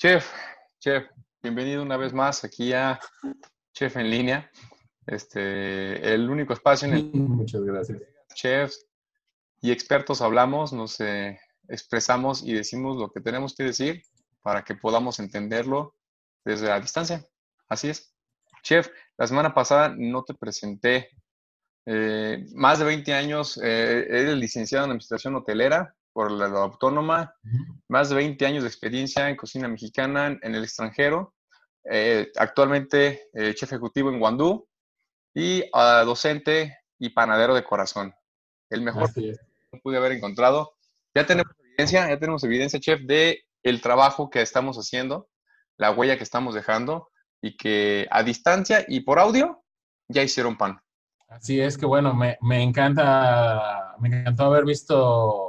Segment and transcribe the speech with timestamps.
[0.00, 0.32] Chef,
[0.78, 1.08] chef,
[1.42, 3.00] bienvenido una vez más aquí a
[3.72, 4.48] Chef en línea.
[5.04, 8.00] Este, el único espacio en el Muchas gracias.
[8.32, 8.86] chefs
[9.60, 14.04] y expertos hablamos, nos eh, expresamos y decimos lo que tenemos que decir
[14.40, 15.96] para que podamos entenderlo
[16.44, 17.26] desde la distancia.
[17.68, 18.14] Así es.
[18.62, 21.08] Chef, la semana pasada no te presenté.
[21.86, 27.32] Eh, más de 20 años, eh, eres licenciado en Administración Hotelera por la, la Autónoma,
[27.86, 31.32] más de 20 años de experiencia en cocina mexicana en, en el extranjero,
[31.88, 34.66] eh, actualmente eh, chef ejecutivo en Guandú
[35.32, 38.12] y ah, docente y panadero de corazón.
[38.68, 39.36] El mejor que
[39.80, 40.72] pude haber encontrado.
[41.14, 45.28] Ya tenemos evidencia, ya tenemos evidencia, chef, de el trabajo que estamos haciendo,
[45.76, 49.62] la huella que estamos dejando y que a distancia y por audio
[50.08, 50.80] ya hicieron pan.
[51.28, 55.47] Así es que bueno, me, me encanta, me encantó haber visto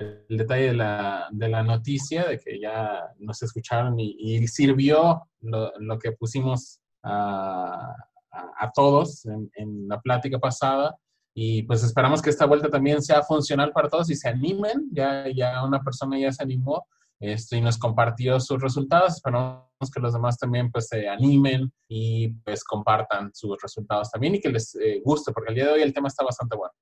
[0.00, 5.22] el detalle de la, de la noticia, de que ya nos escucharon y, y sirvió
[5.40, 7.94] lo, lo que pusimos a,
[8.32, 10.96] a- a todos en, en la plática pasada.
[11.34, 14.88] Y pues esperamos que esta vuelta también sea funcional para todos y se animen.
[14.92, 16.86] Ya, ya una persona ya se animó
[17.20, 19.14] este, y nos compartió sus resultados.
[19.14, 24.40] Esperamos que los demás también pues se animen y pues compartan sus resultados también y
[24.40, 26.72] que les eh, guste, porque el día de hoy el tema está bastante bueno.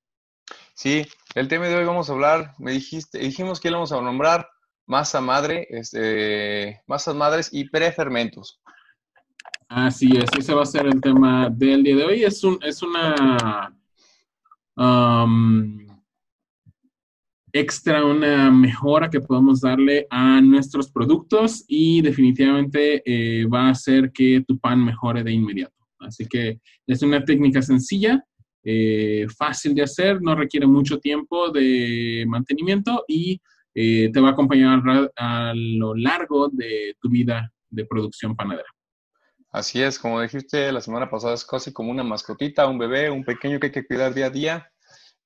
[0.79, 1.03] Sí,
[1.35, 4.49] el tema de hoy vamos a hablar, me dijiste, dijimos que íbamos a nombrar
[4.87, 8.61] masa madre, este, masas madres y prefermentos.
[9.69, 12.23] Así es, ese va a ser el tema del día de hoy.
[12.23, 13.75] Es, un, es una
[17.53, 24.13] extra, una mejora que podemos darle a nuestros productos y definitivamente eh, va a hacer
[24.13, 25.75] que tu pan mejore de inmediato.
[25.99, 28.25] Así que es una técnica sencilla,
[28.71, 33.41] eh, fácil de hacer, no requiere mucho tiempo de mantenimiento y
[33.75, 34.83] eh, te va a acompañar
[35.17, 38.69] a lo largo de tu vida de producción panadera.
[39.51, 43.25] Así es, como dijiste la semana pasada, es casi como una mascotita, un bebé, un
[43.25, 44.71] pequeño que hay que cuidar día a día.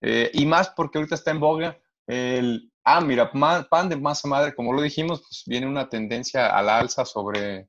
[0.01, 1.77] Eh, y más porque ahorita está en boga
[2.07, 6.63] el, ah, mira, pan de masa madre, como lo dijimos, pues viene una tendencia a
[6.63, 7.69] la alza sobre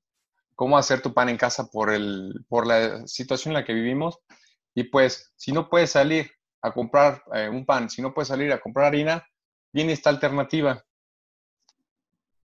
[0.53, 4.19] cómo hacer tu pan en casa por, el, por la situación en la que vivimos.
[4.75, 6.29] Y pues, si no puedes salir
[6.61, 9.23] a comprar eh, un pan, si no puedes salir a comprar harina,
[9.73, 10.83] viene esta alternativa.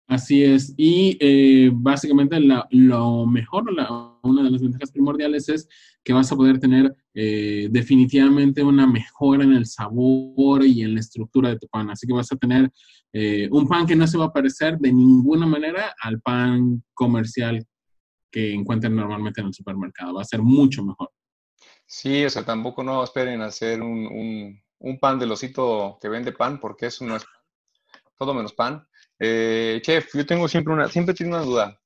[0.07, 0.73] Así es.
[0.77, 5.67] Y eh, básicamente lo mejor, la- una de las ventajas primordiales es
[6.03, 10.99] que vas a poder tener eh, definitivamente una mejora en el sabor y en la
[10.99, 11.89] estructura de tu pan.
[11.89, 12.69] Así que vas a tener
[13.51, 17.63] un pan que no se va a parecer de ninguna manera al pan comercial
[18.31, 20.15] que encuentran normalmente en el supermercado.
[20.15, 21.09] Va a ser mucho mejor.
[21.85, 26.31] Sí, o sea, tampoco no esperen hacer un, un, un pan del osito que vende
[26.31, 27.25] pan, porque eso no es
[28.17, 28.87] todo menos pan.
[29.19, 31.79] Eh, chef, yo tengo siempre una, siempre tengo una duda.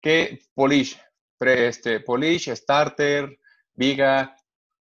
[0.00, 0.98] ¿Qué polish?
[1.38, 3.38] Pre- este, polish, starter,
[3.74, 4.36] viga,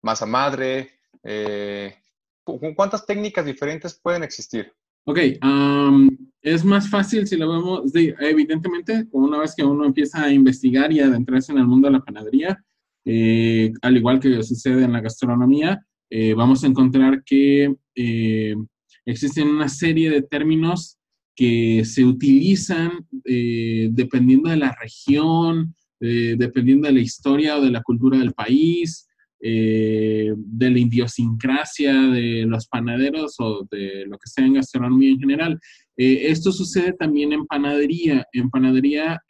[0.03, 1.97] masa madre, eh,
[2.44, 4.72] ¿cu- cu- ¿cuántas técnicas diferentes pueden existir?
[5.05, 6.10] Ok, am,
[6.43, 11.00] es más fácil si lo vemos, evidentemente, una vez que uno empieza a investigar y
[11.00, 12.65] a adentrarse en el mundo de la panadería,
[13.09, 15.81] eh, al igual que sucede en la gastronomía,
[16.11, 18.56] eh, vamos a encontrar que eh,
[19.05, 20.99] existen una serie de términos
[21.37, 28.19] que se utilizan dependiendo de la región, dependiendo de la historia o de la cultura
[28.19, 29.06] del país,
[29.38, 35.61] de la idiosincrasia de los panaderos o de lo que sea en gastronomía en general.
[35.94, 38.25] Esto sucede también en panadería.
[38.33, 39.21] En panadería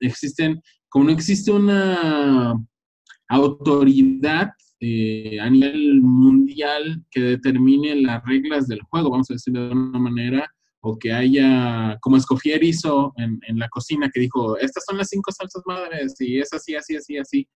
[0.00, 0.60] existen,
[0.90, 2.54] como no existe una
[3.28, 4.50] autoridad
[4.80, 9.98] eh, a nivel mundial que determine las reglas del juego, vamos a decirlo de una
[9.98, 10.50] manera,
[10.80, 15.08] o que haya, como Escofier hizo en, en la cocina, que dijo, estas son las
[15.08, 17.48] cinco salsas madres, y es así, así, así, así.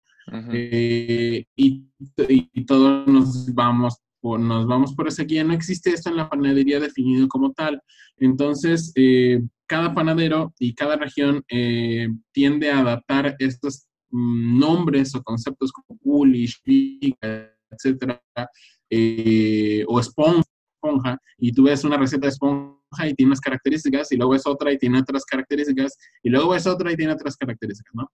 [0.53, 1.87] Eh, y,
[2.27, 5.43] y todos nos vamos, por, nos vamos por esa guía.
[5.43, 7.81] No existe esto en la panadería definido como tal.
[8.17, 15.23] Entonces, eh, cada panadero y cada región eh, tiende a adaptar estos mm, nombres o
[15.23, 16.61] conceptos como coolish,
[17.71, 18.21] etcétera,
[18.89, 24.17] eh, o esponja, y tú ves una receta de esponja y tiene unas características, y
[24.17, 27.93] luego ves otra y tiene otras características, y luego ves otra y tiene otras características,
[27.95, 28.11] ¿no?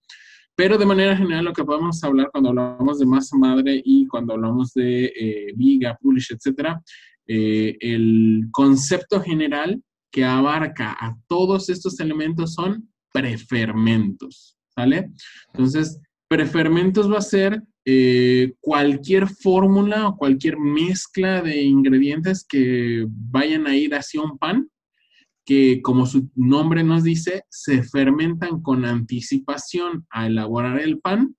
[0.56, 4.34] Pero de manera general lo que podemos hablar cuando hablamos de masa madre y cuando
[4.34, 6.82] hablamos de eh, viga, pulish, etcétera,
[7.28, 15.12] eh, el concepto general que abarca a todos estos elementos son prefermentos, ¿sale?
[15.54, 23.66] Entonces, prefermentos va a ser eh, cualquier fórmula o cualquier mezcla de ingredientes que vayan
[23.66, 24.70] a ir hacia un pan
[25.46, 31.36] que, como su nombre nos dice, se fermentan con anticipación a elaborar el pan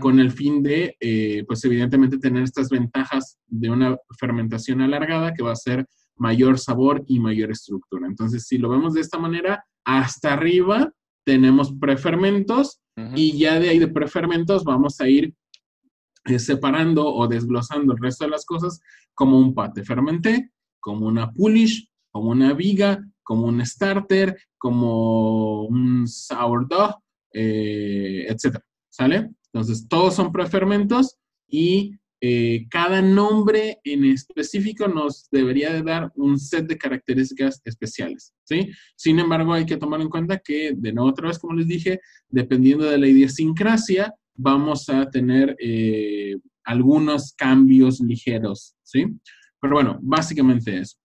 [0.00, 5.44] con el fin de, eh, pues evidentemente, tener estas ventajas de una fermentación alargada que
[5.44, 5.86] va a ser
[6.16, 8.08] mayor sabor y mayor estructura.
[8.08, 10.92] Entonces, si lo vemos de esta manera, hasta arriba
[11.26, 12.80] tenemos prefermentos
[13.14, 15.34] y ya de ahí de prefermentos vamos a ir
[16.24, 18.80] eh, separando o desglosando el resto de las cosas
[19.12, 26.06] como un pate fermenté, como una pulish, como una viga, como un starter, como un
[26.06, 26.94] sourdough,
[27.32, 28.64] eh, etcétera.
[28.88, 29.30] ¿Sale?
[29.52, 31.16] Entonces, todos son prefermentos
[31.48, 38.34] y eh, cada nombre en específico nos debería de dar un set de características especiales,
[38.44, 38.70] ¿sí?
[38.96, 42.00] Sin embargo, hay que tomar en cuenta que, de nuevo, otra vez, como les dije,
[42.28, 49.06] dependiendo de la idiosincrasia, vamos a tener eh, algunos cambios ligeros, ¿sí?
[49.60, 50.96] Pero bueno, básicamente eso.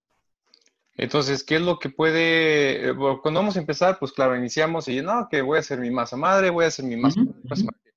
[0.94, 5.00] Entonces, ¿qué es lo que puede, eh, cuando vamos a empezar, pues claro, iniciamos y
[5.02, 7.91] no, que voy a hacer mi masa madre, voy a hacer mi masa, madre.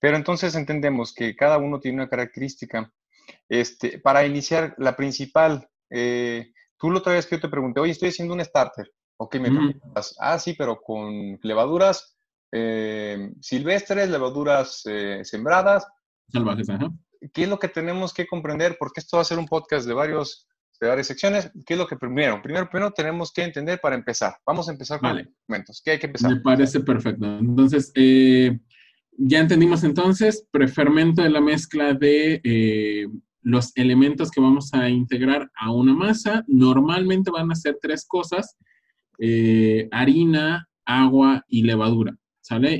[0.00, 2.92] Pero entonces entendemos que cada uno tiene una característica.
[3.48, 7.92] Este, para iniciar, la principal, eh, tú lo otra vez que yo te pregunté, oye,
[7.92, 8.90] estoy haciendo un starter.
[9.18, 12.16] Ok, me preguntas, ah, sí, pero con levaduras
[12.52, 15.86] eh, silvestres, levaduras eh, sembradas.
[16.32, 16.68] Salvajes,
[17.34, 18.76] ¿Qué es lo que tenemos que comprender?
[18.78, 20.48] Porque esto va a ser un podcast de varios
[20.80, 21.52] de varias secciones.
[21.66, 22.40] ¿Qué es lo que primero?
[22.42, 24.36] Primero, primero tenemos que entender para empezar.
[24.46, 25.82] Vamos a empezar con los documentos.
[25.84, 26.30] ¿Qué hay que empezar?
[26.30, 27.26] Me parece perfecto.
[27.26, 28.58] Entonces, eh,
[29.12, 33.06] ya entendimos entonces, prefermento de la mezcla de eh,
[33.42, 36.44] los elementos que vamos a integrar a una masa.
[36.46, 38.56] Normalmente van a ser tres cosas,
[39.18, 42.16] eh, harina, agua y levadura.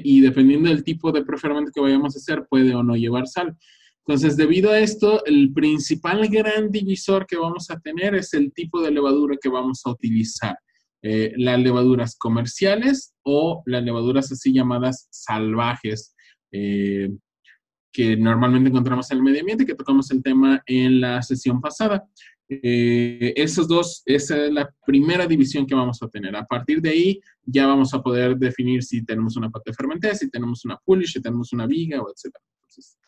[0.03, 3.57] Y dependiendo del tipo de prefermento que vayamos a hacer, puede o no llevar sal.
[4.05, 8.83] Entonces, debido a esto, el principal gran divisor que vamos a tener es el tipo
[8.83, 10.59] de levadura que vamos a utilizar.
[11.03, 16.15] Eh, las levaduras comerciales o las levaduras así llamadas salvajes,
[16.53, 17.11] eh,
[17.93, 22.05] que normalmente encontramos en el medio ambiente, que tocamos el tema en la sesión pasada.
[22.49, 26.35] Eh, esos dos, esa es la primera división que vamos a tener.
[26.37, 30.31] A partir de ahí ya vamos a poder definir si tenemos una pata fermentada, si
[30.31, 32.35] tenemos una pulish, si tenemos una viga, o etc.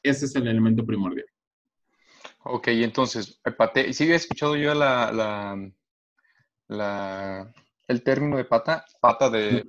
[0.03, 1.27] ese es el elemento primordial.
[2.45, 5.13] Ok, entonces, pate, ¿sí he escuchado yo la,
[6.69, 7.53] la,
[7.87, 8.85] el término de pata?
[9.01, 9.65] Pata de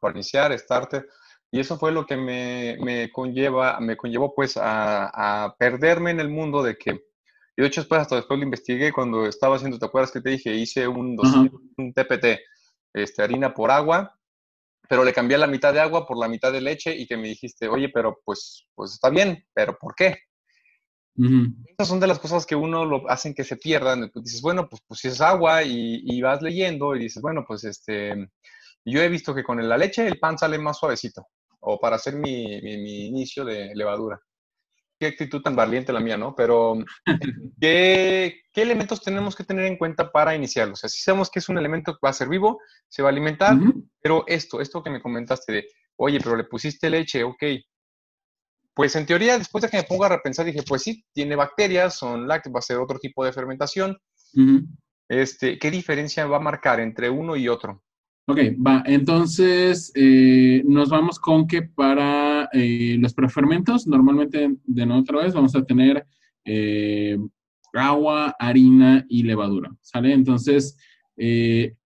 [0.00, 1.08] para iniciar, starter.
[1.54, 6.64] Y eso fue lo que me, conlleva, me conllevó pues a, perderme en el mundo
[6.64, 6.90] de que,
[7.56, 10.30] y de hecho después hasta después lo investigué cuando estaba haciendo, ¿te acuerdas que te
[10.30, 10.52] dije?
[10.52, 11.16] Hice un,
[11.76, 12.40] un TPT,
[12.92, 14.18] este, harina por agua,
[14.88, 17.28] pero le cambié la mitad de agua por la mitad de leche y que me
[17.28, 20.22] dijiste, oye, pero pues, pues está bien, pero ¿por qué?
[21.68, 24.10] Estas son de las cosas que uno lo hacen que se pierdan.
[24.12, 27.62] Dices, bueno, pues, pues si es agua y, y, vas leyendo y dices, bueno, pues
[27.62, 28.28] este,
[28.84, 31.28] yo he visto que con la leche el pan sale más suavecito
[31.64, 34.20] o para hacer mi, mi, inicio de levadura.
[34.98, 36.34] Qué actitud tan valiente la mía, ¿no?
[36.34, 36.76] Pero,
[37.60, 40.74] ¿qué, ¿qué, elementos tenemos que tener en cuenta para iniciarlo?
[40.74, 43.08] O sea, si sabemos que es un elemento que va a ser vivo, se va
[43.08, 43.56] a alimentar,
[44.00, 47.42] pero esto, esto que me comentaste de, oye, pero le pusiste leche, ok.
[48.74, 51.96] Pues en teoría, después de que me ponga a repensar, dije, pues sí, tiene bacterias,
[51.96, 53.96] son lácteos, va a ser otro tipo de fermentación.
[55.08, 57.83] este, ¿Qué diferencia va a marcar entre uno y otro?
[58.26, 58.82] Ok, va.
[58.86, 65.54] Entonces, eh, nos vamos con que para eh, los prefermentos, normalmente de otra vez, vamos
[65.54, 66.06] a tener
[66.46, 67.18] eh,
[67.74, 70.14] agua, harina y levadura, ¿sale?
[70.14, 70.74] Entonces,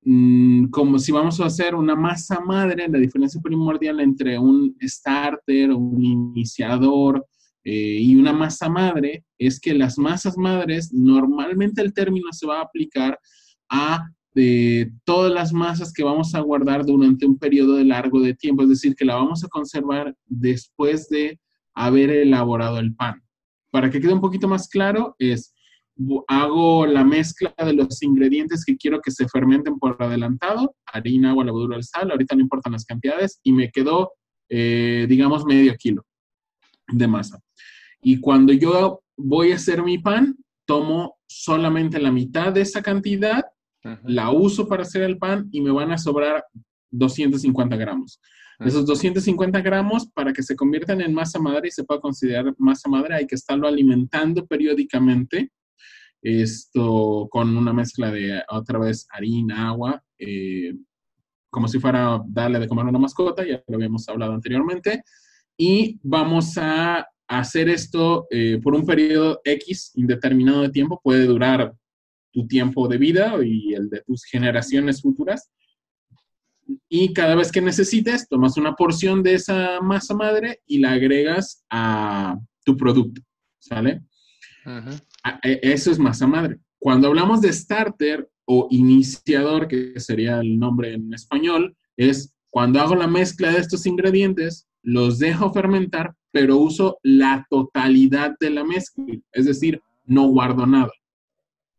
[0.04, 5.73] mm, como si vamos a hacer una masa madre, la diferencia primordial entre un starter,
[5.73, 7.26] un iniciador
[7.64, 12.62] y una masa madre es que las masas madres, normalmente el término se va a
[12.62, 13.18] aplicar
[13.68, 18.35] a de todas las masas que vamos a guardar durante un periodo de largo de
[18.35, 21.40] tiempo, es decir, que la vamos a conservar después de
[21.75, 23.21] haber elaborado el pan.
[23.73, 25.52] Para que quede un poquito más claro, es
[26.28, 31.45] hago la mezcla de los ingredientes que quiero que se fermenten por adelantado, harina, agua,
[31.45, 34.12] levadura, el sal, ahorita no importan las cantidades, y me quedó,
[34.49, 36.04] eh, digamos, medio kilo
[36.87, 37.40] de masa.
[38.00, 43.42] Y cuando yo voy a hacer mi pan, tomo solamente la mitad de esa cantidad
[44.04, 46.44] la uso para hacer el pan y me van a sobrar
[46.90, 48.20] 250 gramos.
[48.61, 52.88] Esos 250 gramos, para que se conviertan en masa madre y se pueda considerar masa
[52.88, 55.52] madre, hay que estarlo alimentando periódicamente.
[56.20, 60.75] Esto con una mezcla de otra vez harina, agua, eh,
[61.50, 65.04] como si fuera darle de comer a una mascota, ya lo habíamos hablado anteriormente.
[65.56, 71.75] Y vamos a hacer esto eh, por un periodo X indeterminado de tiempo, puede durar
[72.32, 75.50] tu tiempo de vida y el de tus generaciones futuras.
[76.90, 81.64] y cada vez que necesites, tomas una porción de esa masa madre y la agregas
[81.70, 83.23] a tu producto,
[83.58, 84.02] ¿sale?
[85.42, 86.58] E, eso es masa madre.
[86.78, 92.94] Cuando hablamos de starter o iniciador, que sería el nombre en español, es cuando hago
[92.94, 99.04] la mezcla de estos ingredientes, los dejo fermentar, pero uso la totalidad de la mezcla,
[99.32, 100.92] es decir, no guardo nada.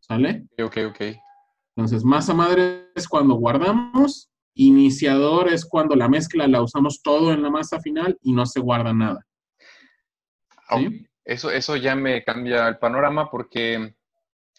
[0.10, 0.48] ¿Sale?
[0.62, 1.02] Ok, ok.
[1.76, 7.44] Entonces, masa madre es cuando guardamos, iniciador es cuando la mezcla la usamos todo en
[7.44, 9.26] la masa final y no se guarda nada.
[10.76, 11.06] ¿Sí?
[11.24, 13.94] Eso, eso ya me cambia el panorama porque,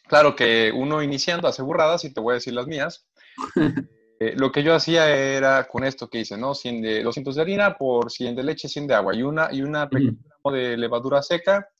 [0.06, 3.06] claro que uno iniciando hace burradas y te voy a decir las mías.
[4.22, 6.54] Eh, lo que yo hacía era con esto que hice, ¿no?
[6.54, 9.62] 100 de, 200 de harina por 100 de leche, 100 de agua y una, y
[9.62, 10.12] una pequeña
[10.52, 11.70] de levadura seca.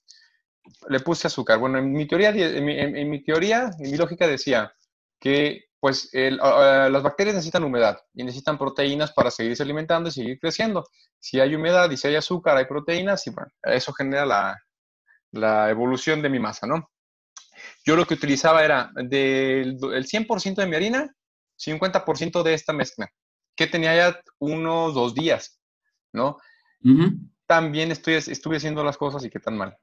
[0.89, 1.59] Le puse azúcar.
[1.59, 4.73] Bueno, en mi teoría, en mi, en, mi teoría, en mi lógica decía
[5.19, 10.87] que pues las bacterias necesitan humedad y necesitan proteínas para seguirse alimentando y seguir creciendo.
[11.19, 14.59] Si hay humedad y si hay azúcar, hay proteínas y bueno, eso genera la,
[15.33, 16.91] la evolución de mi masa, ¿no?
[17.85, 21.15] Yo lo que utilizaba era del el 100% de mi harina,
[21.59, 23.09] 50% de esta mezcla,
[23.55, 25.61] que tenía ya unos dos días,
[26.13, 26.39] ¿no?
[27.47, 29.77] También estoy, estuve haciendo las cosas y qué tan mal.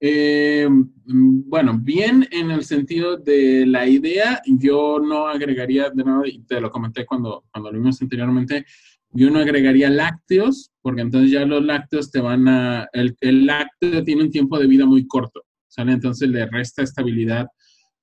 [0.00, 0.68] Eh,
[1.04, 6.60] bueno, bien en el sentido de la idea, yo no agregaría, de nuevo, y te
[6.60, 8.64] lo comenté cuando, cuando lo vimos anteriormente,
[9.10, 14.24] yo no agregaría lácteos, porque entonces ya los lácteos te van a, el, lácteo tiene
[14.24, 15.92] un tiempo de vida muy corto, ¿sale?
[15.92, 17.46] Entonces le resta estabilidad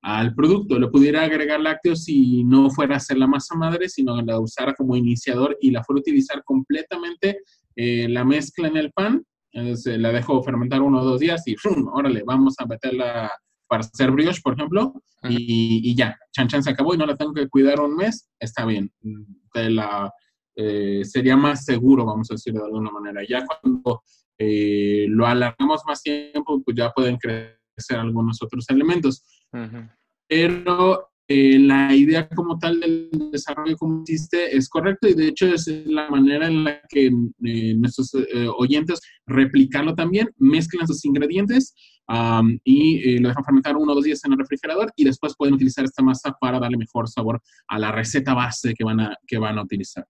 [0.01, 0.79] al producto.
[0.79, 4.73] Le pudiera agregar lácteos si no fuera a hacer la masa madre, sino la usara
[4.73, 7.39] como iniciador y la fuera a utilizar completamente
[7.75, 9.23] eh, la mezcla en el pan.
[9.55, 11.87] Entonces, la dejo fermentar uno o dos días y ¡fum!
[11.93, 13.31] órale, vamos a meterla
[13.67, 14.93] para hacer brioche, por ejemplo,
[15.23, 18.65] y, ya, chan chan se acabó y no la tengo que cuidar un mes, está
[18.65, 18.91] bien.
[19.53, 20.11] la,
[20.57, 23.21] eh, sería más seguro, vamos a decir de alguna manera.
[23.27, 24.03] Ya cuando
[24.37, 29.23] eh, lo alargamos más tiempo, pues ya pueden crecer algunos otros elementos.
[30.27, 35.47] Pero eh, la idea como tal del desarrollo como existe es correcto y de hecho
[35.47, 41.73] es la manera en la que eh, nuestros eh, oyentes replicarlo también, mezclan sus ingredientes
[42.63, 45.83] y lo dejan fermentar uno o dos días en el refrigerador y después pueden utilizar
[45.83, 49.57] esta masa para darle mejor sabor a la receta base que van a, que van
[49.57, 50.05] a utilizar.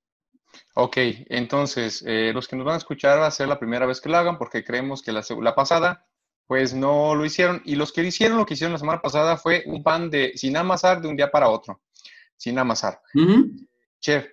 [0.73, 0.97] Ok,
[1.29, 2.03] entonces
[2.33, 4.37] los que nos van a escuchar va a ser la primera vez que lo hagan
[4.37, 6.05] porque creemos que la, la pasada
[6.47, 7.61] pues no lo hicieron.
[7.65, 10.33] Y los que lo hicieron, lo que hicieron la semana pasada fue un pan de
[10.35, 11.81] sin amasar de un día para otro,
[12.37, 12.99] sin amasar.
[13.99, 14.27] Chef,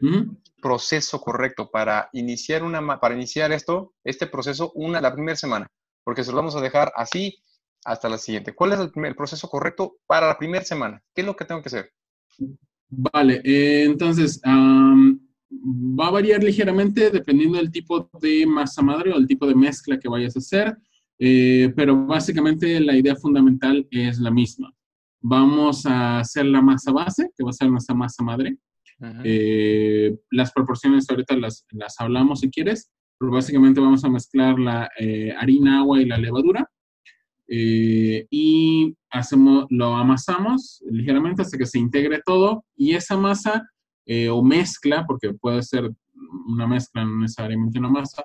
[0.60, 5.70] proceso correcto para iniciar una para iniciar esto, este proceso una la primera semana,
[6.04, 7.42] porque se lo vamos a dejar así
[7.84, 8.54] hasta la siguiente.
[8.54, 11.02] ¿Cuál es el, primer, proceso correcto para la primera semana?
[11.14, 11.92] ¿Qué es lo que tengo que hacer?
[12.88, 19.26] Vale, eh, entonces va a variar ligeramente dependiendo del tipo de masa madre o el
[19.26, 20.76] tipo de mezcla que vayas a hacer.
[21.24, 24.74] Eh, pero básicamente la idea fundamental es la misma.
[25.20, 28.56] Vamos a hacer la masa base, que va a ser nuestra masa madre.
[29.22, 34.90] Eh, las proporciones ahorita las, las, hablamos si quieres, pero básicamente vamos a mezclar la
[34.98, 36.68] eh, harina, agua y la levadura.
[37.46, 43.68] y hacemos, lo amasamos ligeramente hasta que se integre todo y esa masa
[44.30, 45.88] o mezcla, porque puede ser
[46.48, 48.24] una mezcla, no necesariamente una masa,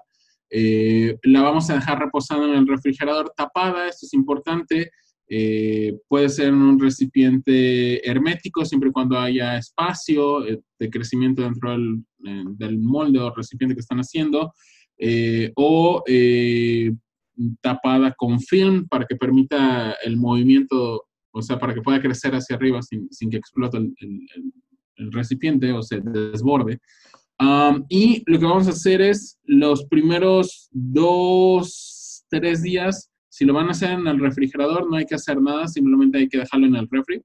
[0.50, 4.92] eh, la vamos a dejar reposando en el refrigerador tapada, esto es importante.
[5.30, 11.42] Eh, puede ser en un recipiente hermético siempre y cuando haya espacio eh, de crecimiento
[11.42, 14.54] dentro del, molde o recipiente que están haciendo,
[15.56, 16.04] o
[17.62, 22.56] tapada con film para que permita el movimiento, o sea, para que pueda crecer hacia
[22.56, 23.92] arriba sin, que explote el,
[25.12, 26.80] recipiente o se desborde
[27.90, 33.68] y lo que vamos a hacer es los primeros dos, tres días, si lo van
[33.68, 36.76] a hacer en el refrigerador, no hay que hacer nada, simplemente hay que dejarlo en
[36.76, 37.22] el refri.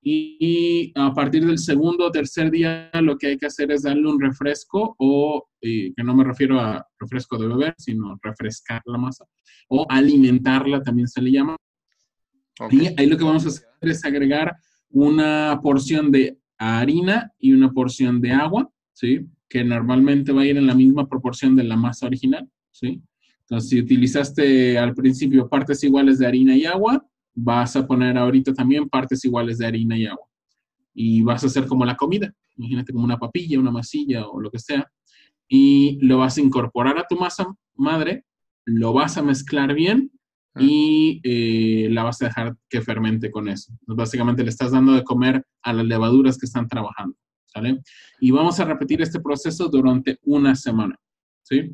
[0.00, 4.08] Y, a partir del segundo o tercer día, lo que hay que hacer es darle
[4.08, 9.26] un refresco, o que no me refiero a refresco de beber, sino refrescar la masa,
[9.68, 11.56] o alimentarla también se le llama.
[12.70, 14.56] Y ahí lo que vamos a hacer es agregar
[14.90, 19.28] una porción de harina y una porción de agua ¿sí?
[19.48, 23.00] Que normalmente va a ir en la misma proporción de la masa original, ¿sí?
[23.42, 28.52] Entonces, si utilizaste al principio partes iguales de harina y agua, vas a poner ahorita
[28.52, 30.26] también partes iguales de harina y agua.
[30.92, 34.50] Y vas a hacer como la comida, imagínate como una papilla, una masilla o lo
[34.50, 34.90] que sea,
[35.46, 38.24] y lo vas a incorporar a tu masa madre,
[38.64, 40.10] lo vas a mezclar bien
[40.58, 43.72] y eh, la vas a dejar que fermente con eso.
[43.86, 47.16] básicamente le estás dando de comer a las levaduras que están trabajando.
[47.58, 47.80] ¿Sale?
[48.20, 50.96] Y vamos a repetir este proceso durante una semana,
[51.42, 51.72] ¿sí?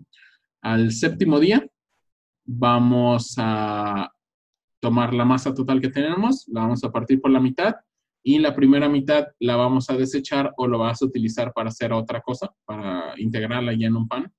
[0.62, 1.66] Al séptimo día
[2.46, 4.10] vamos a
[4.80, 7.74] tomar la masa total que tenemos, la vamos a partir por la mitad
[8.22, 11.92] y la primera mitad la vamos a desechar o lo vas a utilizar para hacer
[11.92, 14.32] otra cosa, para integrarla ya en un pan.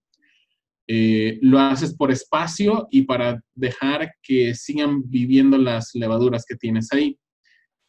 [0.87, 6.91] Eh, lo haces por espacio y para dejar que sigan viviendo las levaduras que tienes
[6.91, 7.19] ahí.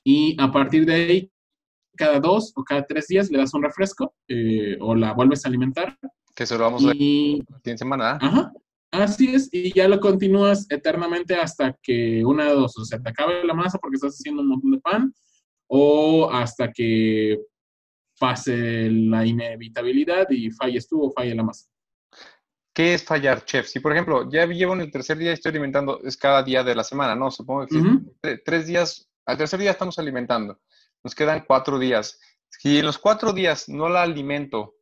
[0.04, 1.30] Y a partir de ahí,
[1.96, 5.48] cada dos o cada tres días le das un refresco eh, o la vuelves a
[5.48, 5.98] alimentar.
[6.34, 8.12] Que se lo vamos a ver en semana.
[8.12, 8.18] ¿ah?
[8.20, 8.52] Ajá,
[8.92, 13.10] así es, y ya lo continúas eternamente hasta que una de dos, o sea, te
[13.10, 15.14] acabe la masa porque estás haciendo un montón de pan,
[15.68, 17.38] o hasta que
[18.18, 21.66] pase la inevitabilidad y falles tú o falle la masa.
[22.72, 23.66] ¿Qué es fallar, chef?
[23.66, 26.62] Si, por ejemplo, ya llevo en el tercer día y estoy alimentando, es cada día
[26.62, 27.30] de la semana, ¿no?
[27.30, 30.60] Supongo que tres días, al tercer día estamos alimentando.
[31.06, 32.18] Nos quedan cuatro días.
[32.48, 34.74] Si en los cuatro días no la alimento,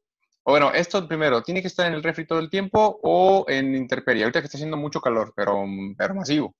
[0.43, 4.23] bueno, esto primero, ¿tiene que estar en el refri todo el tiempo o en interperie?
[4.23, 5.67] Ahorita que está haciendo mucho calor, pero,
[5.99, 6.57] pero masivo.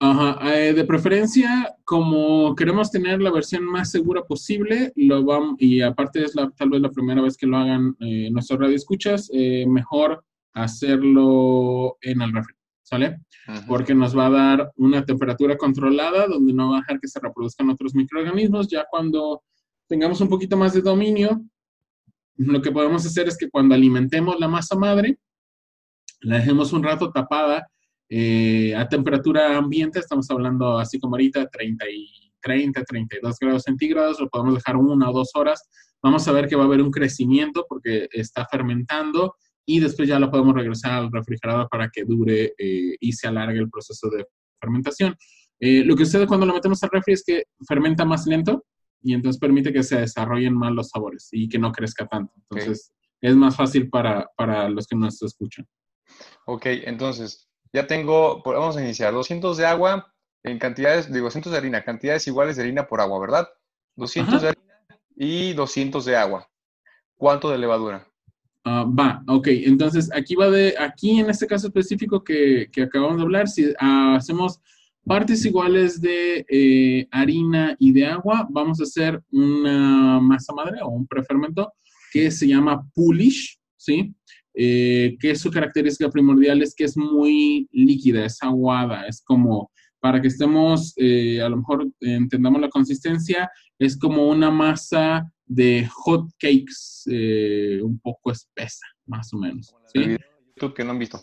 [0.00, 5.80] Ajá, eh, de preferencia, como queremos tener la versión más segura posible, lo vamos, y
[5.80, 10.24] aparte es tal vez la primera vez que lo hagan eh, nuestros radioescuchas, eh, mejor
[10.54, 13.18] hacerlo en el refri, ¿sale?
[13.66, 17.18] Porque nos va a dar una temperatura controlada donde no va a dejar que se
[17.18, 18.68] reproduzcan otros microorganismos.
[18.68, 19.42] Ya cuando
[19.88, 21.42] tengamos un poquito más de dominio,
[22.36, 25.18] lo que podemos hacer es que cuando alimentemos la masa madre,
[26.20, 27.66] la dejemos un rato tapada
[28.08, 34.20] eh, a temperatura ambiente, estamos hablando así como ahorita, 30, y, 30, 32 grados centígrados,
[34.20, 35.66] lo podemos dejar una o dos horas.
[36.02, 40.18] Vamos a ver que va a haber un crecimiento porque está fermentando y después ya
[40.18, 44.26] lo podemos regresar al refrigerador para que dure eh, y se alargue el proceso de
[44.60, 45.16] fermentación.
[45.60, 48.64] Eh, lo que sucede cuando lo metemos al refri es que fermenta más lento
[49.00, 52.32] y entonces permite que se desarrollen más los sabores y que no crezca tanto.
[52.50, 55.66] Entonces es más fácil para, para, los que nos escuchan.
[56.46, 61.58] Ok, entonces ya tengo, vamos a iniciar, 200 de agua en cantidades, digo, 200 de
[61.58, 63.48] harina, cantidades iguales de harina por agua, ¿verdad?
[63.96, 66.48] 200 de harina y 200 de agua.
[67.16, 68.06] ¿Cuánto de levadura?
[68.66, 69.48] Ah, va, ok.
[69.48, 74.16] Entonces, aquí va de, aquí en este caso específico que, acabamos de hablar, si ah,
[74.16, 74.58] hacemos
[75.04, 80.88] partes iguales de eh, harina y de agua, vamos a hacer una masa madre o
[80.88, 81.74] un prefermento
[82.10, 84.14] que se llama pulish, ¿sí?
[84.54, 90.22] Eh, que su característica primordial es que es muy líquida, es aguada, es como, para
[90.22, 96.30] que estemos, eh, a lo mejor entendamos la consistencia, es como una masa de hot
[96.38, 99.74] cakes eh, un poco espesa, más o menos.
[99.92, 100.16] ¿sí?
[100.56, 101.20] YouTube que no han visto.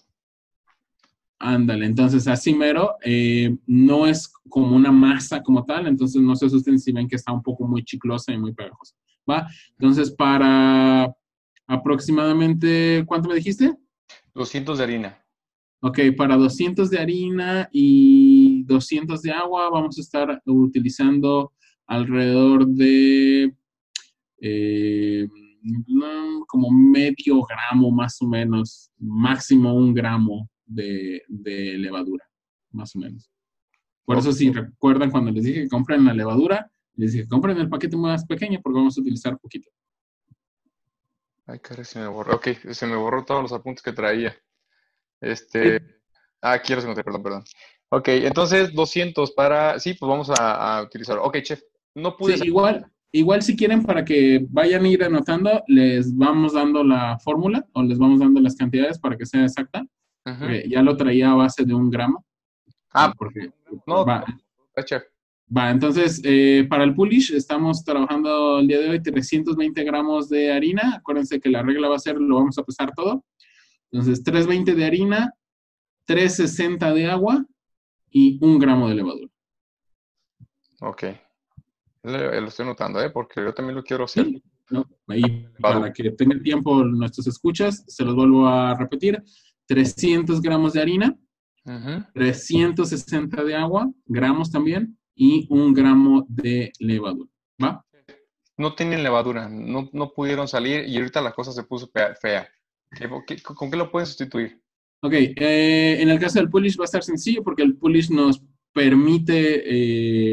[1.40, 6.46] Ándale, entonces así mero, eh, no es como una masa como tal, entonces no se
[6.46, 8.96] asusten si ven que está un poco muy chiclosa y muy pegajosa,
[9.28, 9.48] ¿va?
[9.72, 11.12] Entonces para
[11.66, 13.74] aproximadamente, ¿cuánto me dijiste?
[14.36, 15.26] 200 de harina.
[15.82, 21.54] Ok, para 200 de harina y 200 de agua vamos a estar utilizando
[21.88, 23.56] alrededor de
[24.42, 25.28] eh,
[26.48, 31.24] como medio gramo más o menos, máximo un gramo de,
[31.78, 32.26] levadura,
[32.72, 33.30] más o menos.
[34.04, 37.70] Por eso si recuerdan cuando les dije que compren la levadura, les dije compren el
[37.70, 39.70] paquete más pequeño porque vamos a utilizar poquito.
[41.46, 42.36] Ay, cara, se me borró.
[42.36, 44.36] Ok, se me borró todos los apuntes que traía.
[45.20, 45.82] Este.
[46.42, 47.44] Ah, quiero se perdón, perdón.
[47.90, 49.80] Ok, entonces 200 para.
[49.80, 51.24] Sí, pues vamos a, utilizarlo.
[51.24, 51.62] Ok, chef.
[51.94, 52.36] No pude.
[52.46, 57.65] igual, Igual si quieren para que vayan a ir anotando, les vamos dando la fórmula
[57.74, 59.86] o les vamos dando las cantidades para que sea exacta.
[60.67, 62.26] ya lo traía a base de un gramo.
[62.93, 63.52] Ah, porque
[63.86, 64.24] no, va.
[65.56, 70.52] Va, entonces eh, para el pulish estamos trabajando el día de hoy 320 gramos de
[70.52, 70.95] harina.
[70.95, 73.26] Acuérdense que la regla va a ser, lo vamos a pesar todo.
[73.91, 75.34] Entonces 320 de harina,
[76.06, 77.45] 360 de agua
[78.10, 79.32] y un gramo de levadura.
[80.80, 81.04] Ok.
[82.04, 83.10] Lo estoy notando, ¿eh?
[83.12, 84.28] Porque yo también lo quiero hacer.
[85.08, 89.22] ahí, para que tengan tiempo nuestros escuchas, se los vuelvo a repetir.
[89.68, 91.18] 300 gramos de harina,
[92.14, 97.30] 360 de agua, gramos también, y un gramo de levadura.
[97.64, 97.86] ¿Va?
[98.58, 102.50] No tienen levadura, no, no pudieron salir y ahorita la cosa se puso fea.
[103.44, 104.62] con qué lo pueden sustituir?
[105.04, 108.44] Ok, eh, en el caso del pulish va a estar sencillo porque el pulish nos
[108.72, 109.64] permite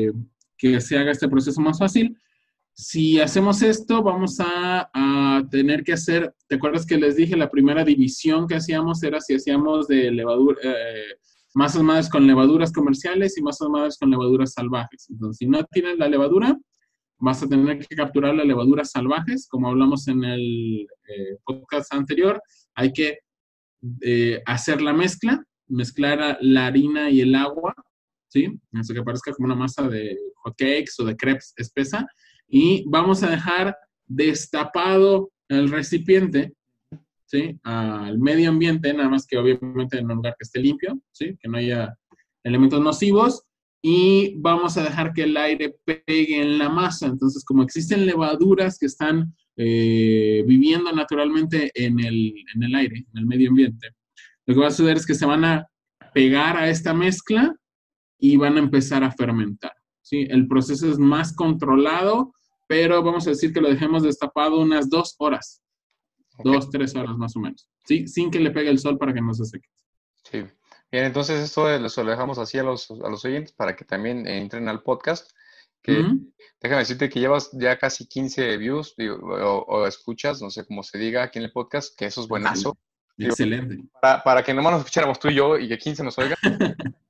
[0.07, 0.13] eh,
[0.59, 2.19] que se haga este proceso más fácil.
[2.75, 4.91] Si hacemos esto, vamos a,
[5.51, 9.35] tener que hacer, ¿te acuerdas que les dije la primera división que hacíamos era si
[9.35, 11.15] hacíamos de levadura, eh,
[11.55, 15.09] masas madres con levaduras comerciales y masas madres con levaduras salvajes?
[15.11, 16.59] Entonces, si no tienen la levadura,
[17.19, 22.43] vas a tener que capturar las levaduras salvajes, como hablamos en el eh, podcast anterior.
[22.75, 23.19] Hay que
[24.03, 27.75] eh, hacer la mezcla, mezclar la harina y el agua,
[28.29, 28.59] ¿sí?
[28.73, 30.17] Hasta que parezca como una masa de
[30.49, 32.07] hot cakes o de crepes espesa.
[32.49, 36.55] Y vamos a dejar destapado el recipiente,
[37.27, 37.59] ¿sí?
[37.63, 41.37] Al medio ambiente, nada más que obviamente en un lugar que esté limpio, ¿sí?
[41.41, 41.95] Que no haya
[42.43, 43.45] elementos nocivos.
[43.81, 47.07] Y vamos a dejar que el aire pegue en la masa.
[47.07, 53.19] Entonces, como existen levaduras que están eh, viviendo naturalmente en el, en el aire, en
[53.19, 53.91] el medio ambiente,
[54.47, 55.67] lo que va a suceder es que se van a
[56.13, 57.55] pegar a esta mezcla
[58.19, 59.73] y van a empezar a fermentar.
[60.09, 60.27] ¿Sí?
[60.31, 62.33] El proceso es más controlado,
[62.67, 65.63] pero vamos a decir que lo dejemos destapado unas dos horas,
[66.43, 68.09] dos, tres horas más o menos, ¿sí?
[68.09, 69.69] sin que le pegue el sol para que no se seque.
[70.25, 70.45] Sí.
[70.91, 74.69] Bien, entonces esto lo dejamos así a los, a los oyentes para que también entren
[74.69, 75.31] al podcast.
[75.83, 76.03] Que
[76.61, 81.23] déjame decirte que llevas ya casi 15 views o, escuchas, no sé cómo se diga
[81.23, 82.77] aquí en el podcast, que eso es buenazo.
[83.17, 83.79] Excelente.
[84.01, 86.37] para, para, que nomás nos escucháramos tú y yo y que 15 nos oigan,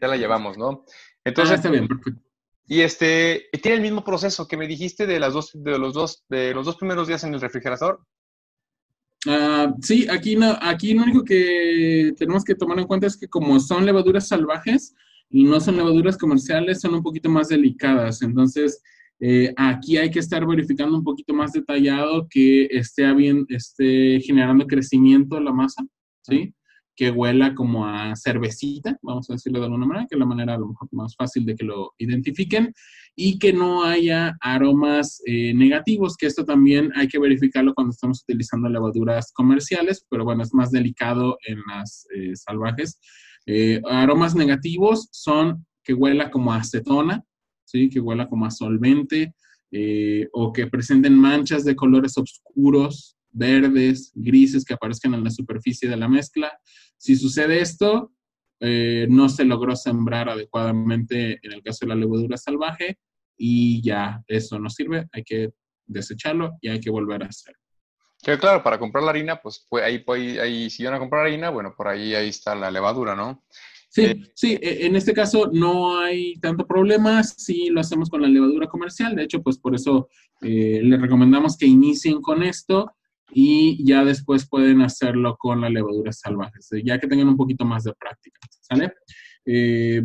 [0.00, 0.84] ya la llevamos, ¿no?
[1.24, 2.29] Entonces, ah, está bien, perfecto.
[2.70, 6.24] Y este, tiene el mismo proceso que me dijiste de las dos, de los dos,
[6.28, 8.06] de los dos primeros días en el refrigerador.
[9.26, 13.26] Uh, sí, aquí no, aquí lo único que tenemos que tomar en cuenta es que
[13.26, 14.94] como son levaduras salvajes
[15.28, 18.22] y no son levaduras comerciales, son un poquito más delicadas.
[18.22, 18.80] Entonces,
[19.18, 24.68] eh, aquí hay que estar verificando un poquito más detallado que esté bien, esté generando
[24.68, 25.84] crecimiento la masa,
[26.22, 26.54] ¿sí?
[27.00, 30.54] Que huela como a cervecita, vamos a decirlo de alguna manera, que es la manera
[30.54, 32.74] a lo mejor más fácil de que lo identifiquen,
[33.16, 38.22] y que no haya aromas eh, negativos, que esto también hay que verificarlo cuando estamos
[38.22, 42.98] utilizando levaduras comerciales, pero bueno, es más delicado en las eh, salvajes.
[43.88, 47.24] aromas negativos son que huela como a acetona,
[47.64, 47.88] ¿sí?
[47.88, 49.34] que huela como a solvente
[49.72, 55.88] eh, o que presenten manchas de colores oscuros, verdes, grises que aparezcan en la superficie
[55.88, 56.52] de la mezcla.
[57.00, 58.12] Si sucede esto,
[58.60, 62.98] eh, no se logró sembrar adecuadamente en el caso de la levadura salvaje
[63.38, 65.48] y ya eso no sirve, hay que
[65.86, 67.58] desecharlo y hay que volver a hacerlo.
[68.38, 71.48] claro, para comprar la harina, pues, pues ahí, pues, ahí, si van a comprar harina,
[71.48, 73.42] bueno, por ahí, ahí está la levadura, ¿no?
[73.88, 78.20] Sí, eh, sí, e, en este caso no hay tanto problema si lo hacemos con
[78.20, 79.16] la levadura comercial.
[79.16, 80.10] De hecho, pues por eso
[80.42, 82.92] eh, les recomendamos que inicien con esto
[83.32, 87.84] y ya después pueden hacerlo con la levadura salvaje, ya que tengan un poquito más
[87.84, 88.92] de práctica, ¿sale?
[89.46, 90.02] Eh,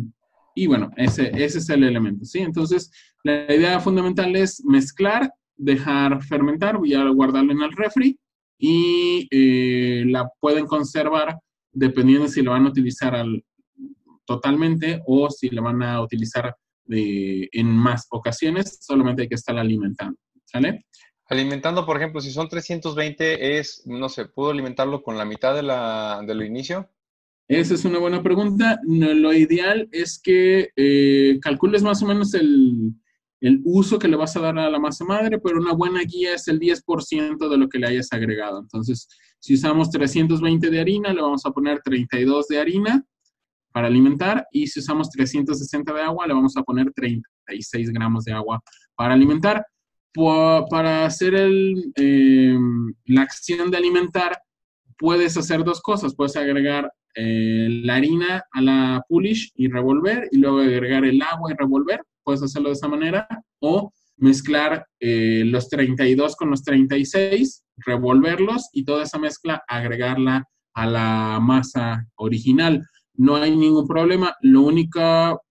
[0.54, 2.38] y bueno, ese, ese es el elemento, ¿sí?
[2.38, 2.90] Entonces,
[3.24, 8.18] la idea fundamental es mezclar, dejar fermentar, voy a guardarlo en el refri
[8.58, 11.38] y la pueden conservar
[11.72, 13.44] dependiendo si lo van a utilizar al,
[14.24, 16.54] totalmente o si la van a utilizar
[16.88, 20.18] en más ocasiones, solamente hay que estar alimentando.
[20.44, 20.86] ¿Sale?
[21.28, 25.62] Alimentando, por ejemplo, si son 320, es, no sé, ¿puedo alimentarlo con la mitad de,
[25.62, 26.88] la, de lo inicio?
[27.48, 28.80] Esa es una buena pregunta.
[28.84, 32.92] lo ideal es que eh, calcules más o menos el,
[33.40, 36.34] el, uso que le vas a dar a la masa madre, pero una buena guía
[36.34, 38.60] es el 10% de lo que le hayas agregado.
[38.60, 39.08] Entonces,
[39.38, 43.04] si usamos 320 de harina, le vamos a poner 32 de harina
[43.72, 48.32] para alimentar y si usamos 360 de agua, le vamos a poner 36 gramos de
[48.32, 48.60] agua
[48.96, 49.64] para alimentar.
[50.16, 54.38] Para hacer em, la acción de alimentar,
[54.98, 56.14] puedes hacer dos cosas.
[56.14, 61.52] Puedes agregar eh, la harina a la pulish y revolver y luego agregar el agua
[61.52, 62.02] y revolver.
[62.24, 63.26] Puedes hacerlo de esa manera
[63.60, 70.86] o mezclar eh, los 32 con los 36, revolverlos y toda esa mezcla agregarla a
[70.86, 72.82] la masa original
[73.16, 74.34] no hay ningún problema.
[74.42, 75.00] Lo único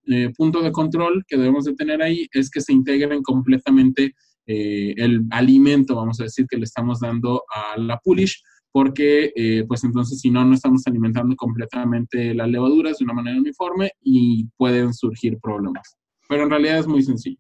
[0.08, 4.14] eh, punto de control que debemos de tener ahí es que se integren completamente
[4.48, 9.64] eh, el alimento, vamos a decir, que le estamos dando a la pulish, porque eh,
[9.68, 14.46] pues entonces si no, no estamos alimentando completamente las levaduras de una manera uniforme y
[14.58, 15.98] pueden surgir problemas.
[16.28, 17.40] Pero en realidad es muy sencillo.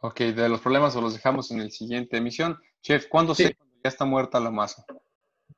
[0.00, 2.56] Ok, de los problemas los dejamos en la siguiente emisión.
[2.82, 4.84] Chef, ¿cuándo sé cuando ya está muerta la masa?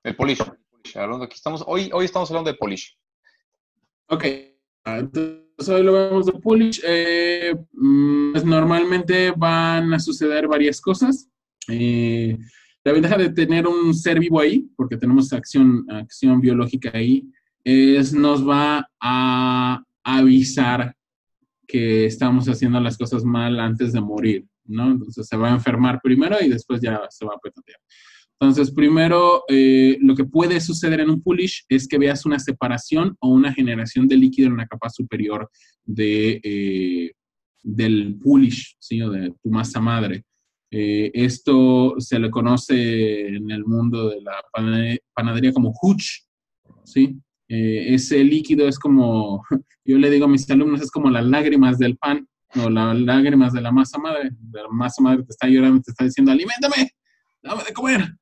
[0.03, 0.41] El polish.
[0.43, 2.97] Aquí estamos, hoy, hoy estamos hablando de polish.
[4.09, 4.25] Ok,
[4.85, 6.81] entonces hoy lo vemos de Polish.
[6.85, 11.29] Eh, mm, pues normalmente van a suceder varias cosas.
[11.69, 12.39] Eh,
[12.83, 17.29] la ventaja de tener un ser vivo ahí, porque tenemos acción, acción biológica ahí,
[17.63, 20.97] es nos va a avisar
[21.67, 24.91] que estamos haciendo las cosas mal antes de morir, ¿no?
[24.91, 27.79] Entonces se va a enfermar primero y después ya se va a petatear.
[28.41, 33.17] Entonces, primero, eh, lo que puede suceder en un pulish es que veas una separación
[33.21, 35.51] o una generación de líquido en la capa superior
[35.85, 37.13] de, eh,
[37.63, 39.03] del pulish, ¿sí?
[39.03, 40.25] o de tu masa madre.
[40.73, 44.41] Eh, esto se le conoce en el mundo de la
[45.13, 46.23] panadería como huch,
[46.85, 47.19] ¿sí?
[47.49, 49.43] Eh, ese líquido es como,
[49.85, 53.53] yo le digo a mis alumnos, es como las lágrimas del pan o las lágrimas
[53.53, 54.31] de la masa madre.
[54.53, 56.93] La masa madre te está llorando, te está diciendo, aliméntame,
[57.43, 58.15] dame de comer.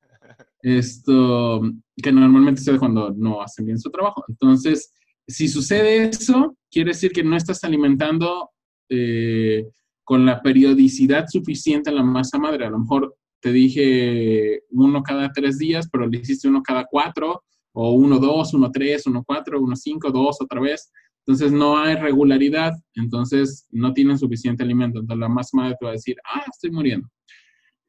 [0.61, 1.63] Esto,
[1.97, 4.25] que normalmente sucede cuando no hacen bien su trabajo.
[4.29, 4.93] Entonces,
[5.27, 8.51] si sucede eso, quiere decir que no estás alimentando
[8.89, 9.67] eh,
[10.05, 12.67] con la periodicidad suficiente a la masa madre.
[12.67, 17.43] A lo mejor te dije uno cada tres días, pero le hiciste uno cada cuatro,
[17.73, 20.91] o uno, dos, uno, tres, uno, cuatro, uno, cinco, dos, otra vez.
[21.25, 24.99] Entonces no hay regularidad, entonces no tienen suficiente alimento.
[24.99, 27.07] Entonces la masa madre te va a decir, ah, estoy muriendo.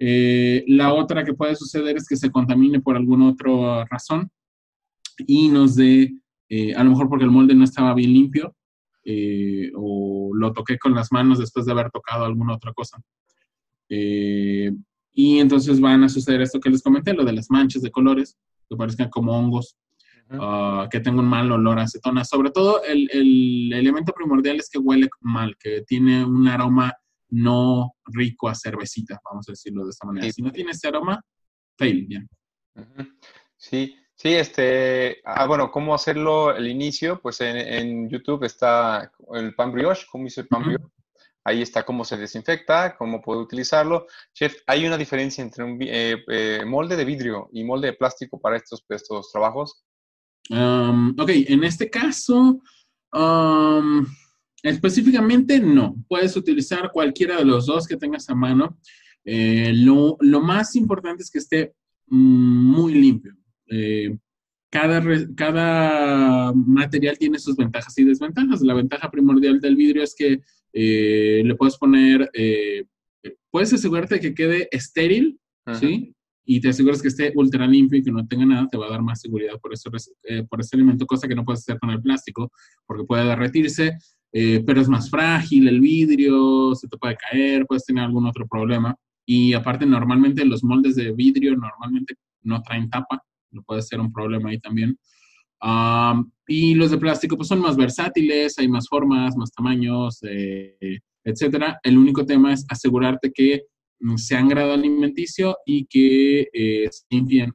[0.01, 4.31] Eh, la otra que puede suceder es que se contamine por alguna otra razón
[5.27, 6.13] y nos dé,
[6.47, 8.55] eh, a lo mejor porque el molde no estaba bien limpio,
[9.03, 13.01] eh, o lo toqué con las manos después de haber tocado alguna otra cosa.
[13.89, 18.37] Y entonces van a suceder esto que les comenté, lo de las manchas de colores,
[18.69, 19.75] que parezcan como hongos,
[20.29, 22.23] ah, que tengan un mal olor a acetona.
[22.23, 26.93] Sobre todo el, el, elemento primordial es que huele mal, que tiene un aroma
[27.29, 30.31] no rico a cervecita, vamos a decirlo de esta manera.
[30.31, 31.21] Si no tiene ese aroma,
[31.77, 32.29] fail, bien.
[33.57, 37.21] Sí, Sí, este, ah, bueno, ¿cómo hacerlo el inicio?
[37.21, 40.83] Pues en, YouTube está el pan brioche, cómo hice el pan brioche.
[41.45, 44.07] Ahí está cómo se desinfecta, cómo puedo utilizarlo.
[44.33, 48.41] Chef, ¿hay una diferencia entre un eh, eh, molde de vidrio y molde de plástico
[48.41, 49.85] para estos, estos trabajos?
[50.49, 52.61] ok, en este caso,
[54.63, 55.95] específicamente no.
[56.07, 58.77] Puedes utilizar cualquiera de los dos que tengas a mano.
[59.25, 61.73] Eh, lo, lo, más importante es que esté
[62.07, 63.35] mm, muy limpio.
[63.69, 64.17] Eh,
[64.71, 65.01] cada,
[65.35, 68.61] cada material tiene sus ventajas y desventajas.
[68.61, 70.41] La ventaja primordial del vidrio es que
[70.73, 72.85] eh, le puedes poner, eh,
[73.49, 75.39] puedes asegurarte de que quede estéril,
[75.79, 76.13] ¿sí?
[76.45, 78.91] Y te aseguras que esté ultra limpio y que no tenga nada, te va a
[78.91, 79.91] dar más seguridad por, eso,
[80.49, 82.51] por ese elemento, cosa que no puedes hacer con el plástico,
[82.87, 83.97] porque puede derretirse,
[84.31, 88.95] pero es más frágil el vidrio, se te puede caer, puedes tener algún otro problema.
[89.25, 94.11] Y aparte, normalmente los moldes de vidrio normalmente no traen tapa, no puede ser un
[94.11, 94.97] problema ahí también.
[96.47, 101.79] y los de plástico pues son más versátiles, hay más formas, más tamaños, eh, etcétera.
[101.83, 103.63] El único tema es asegurarte que
[104.15, 107.53] sean grado alimenticio y que eh, limpien,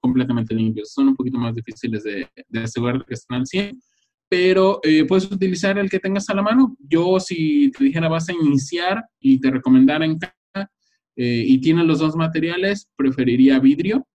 [0.00, 0.92] completamente limpios.
[0.92, 3.80] Son un poquito más difíciles de, de asegurar que estén al 100,
[4.28, 6.76] pero eh, puedes utilizar el que tengas a la mano.
[6.80, 10.70] Yo, si te dijera vas a iniciar y te recomendara en casa
[11.16, 14.06] eh, y tienes los dos materiales, preferiría vidrio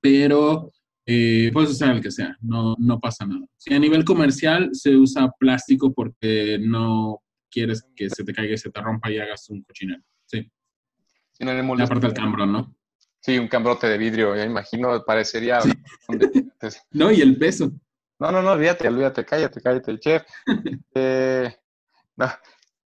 [0.00, 0.72] pero
[1.06, 3.46] eh, puedes usar el que sea, no, no pasa nada.
[3.56, 8.58] Si a nivel comercial se usa plástico porque no quieres que se te caiga y
[8.58, 10.02] se te rompa y hagas un cochinero.
[10.26, 10.50] Sí.
[11.32, 12.74] Si no le Aparte del cambro, ¿no?
[13.20, 15.60] Sí, un cambrote de vidrio, ya imagino, parecería...
[16.92, 17.72] no, y el peso.
[18.18, 20.22] No, no, no, olvídate, olvídate, cállate, cállate, chef.
[20.94, 21.54] eh,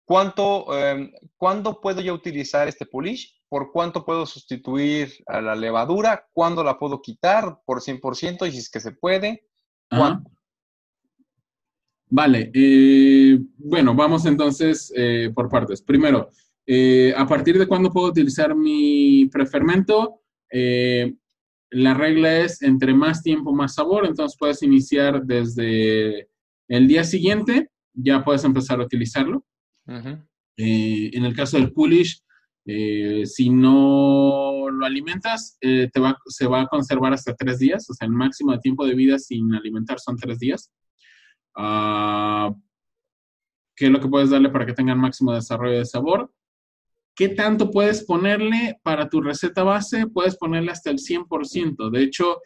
[0.04, 3.42] ¿Cuánto, em, ¿Cuándo puedo yo utilizar este polish?
[3.48, 6.28] ¿Por cuánto puedo sustituir a la levadura?
[6.32, 7.60] ¿Cuándo la puedo quitar?
[7.64, 8.46] ¿Por 100%?
[8.46, 9.48] Y si es que se puede.
[12.08, 15.82] Vale, eh, bueno, vamos entonces eh, por partes.
[15.82, 16.30] Primero,
[16.64, 20.20] eh, ¿a partir de cuándo puedo utilizar mi prefermento?
[21.70, 24.06] La regla es entre más tiempo, más sabor.
[24.06, 26.28] Entonces puedes iniciar desde
[26.68, 29.44] el día siguiente, ya puedes empezar a utilizarlo.
[30.56, 32.22] Eh, en el caso del Pulish,
[32.68, 37.88] eh, si no lo alimentas, eh, te va, se va a conservar hasta tres días,
[37.88, 40.72] o sea, el máximo de tiempo de vida sin alimentar son tres días.
[41.56, 42.54] Uh,
[43.76, 46.32] ¿Qué es lo que puedes darle para que tenga el máximo desarrollo de sabor?
[47.16, 50.06] ¿Qué tanto puedes ponerle para tu receta base?
[50.06, 51.90] Puedes ponerle hasta el 100%.
[51.90, 52.40] De hecho,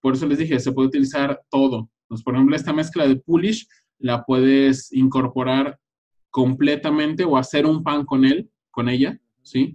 [0.00, 1.90] por eso les dije, se puede utilizar todo.
[2.24, 3.66] por ejemplo, esta mezcla de Pulish
[3.98, 5.78] la puedes incorporar
[6.30, 9.74] completamente o hacer un pan con él, con ella, ¿sí?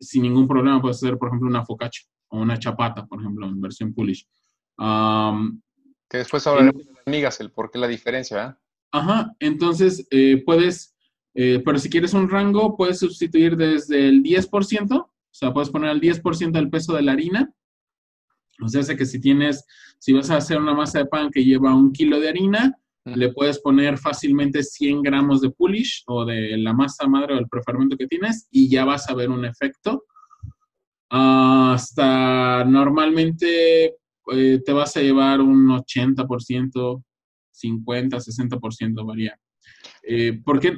[0.00, 3.60] sin ningún problema puedes hacer, por ejemplo, una focaccia o una chapata, por ejemplo, en
[3.60, 4.26] versión Polish.
[6.08, 8.54] que después hablaremos de las migas, el por qué la diferencia, ¿eh?
[8.92, 10.96] Ajá, entonces eh, puedes,
[11.34, 15.90] eh, pero si quieres un rango, puedes sustituir desde el 10%, o sea, puedes poner
[15.90, 17.52] el 10% del peso de la harina.
[18.62, 19.64] O sea, que si tienes,
[19.98, 23.32] si vas a hacer una masa de pan que lleva un kilo de harina, le
[23.32, 27.96] puedes poner fácilmente 100 gramos de pulish o de la masa madre o el prefermento
[27.96, 30.04] que tienes y ya vas a ver un efecto.
[31.08, 33.96] hasta normalmente
[34.32, 37.04] eh, te vas a llevar un 80%,
[37.50, 39.38] 50, 60% varía.
[40.12, 40.72] Eh, ¿por, qué,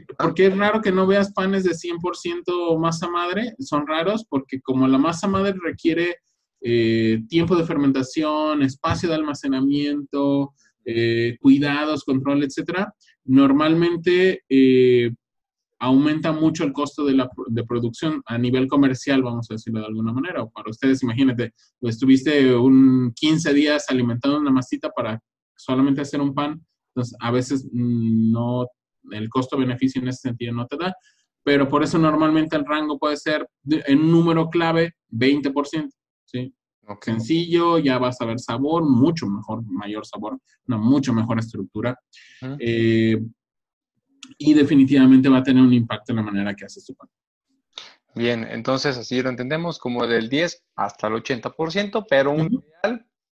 [0.45, 3.55] es raro que no veas panes de 100% masa madre?
[3.61, 6.17] Son raros porque como la masa madre requiere
[6.61, 10.53] eh, tiempo de fermentación, espacio de almacenamiento,
[10.85, 14.43] eh, cuidados, control, etcétera, normalmente
[15.79, 19.87] aumenta mucho el costo de, la, de producción a nivel comercial, vamos a decirlo de
[19.87, 20.43] alguna manera.
[20.43, 25.19] O para ustedes, imagínate, estuviste un 15 días alimentando una masita para
[25.57, 28.67] solamente hacer un pan, entonces a veces mm, no,
[29.11, 30.95] el costo-beneficio en ese sentido no te da,
[31.43, 35.91] pero por eso normalmente el rango puede ser en un número clave 20%,
[36.25, 36.55] ¿sí?
[37.01, 41.99] Sencillo, ya vas a ver sabor, mucho mejor, mayor sabor, una mucho mejor estructura
[44.39, 47.09] y definitivamente va a tener un impacto en la manera que haces tu pan.
[48.15, 52.63] Bien, entonces así lo entendemos como del 10 hasta el 80%, pero un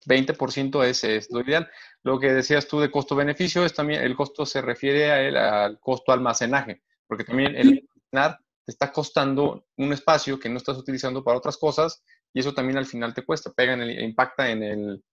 [0.05, 1.69] 20% es, es, lo ideal.
[2.03, 5.79] Lo que decías tú de costo-beneficio es también, el costo se refiere a el, al
[5.79, 11.23] costo almacenaje, porque también el almacenar te está costando un espacio que no estás utilizando
[11.23, 14.63] para otras cosas y eso también al final te cuesta, pega en el, impacta en
[14.63, 15.03] el,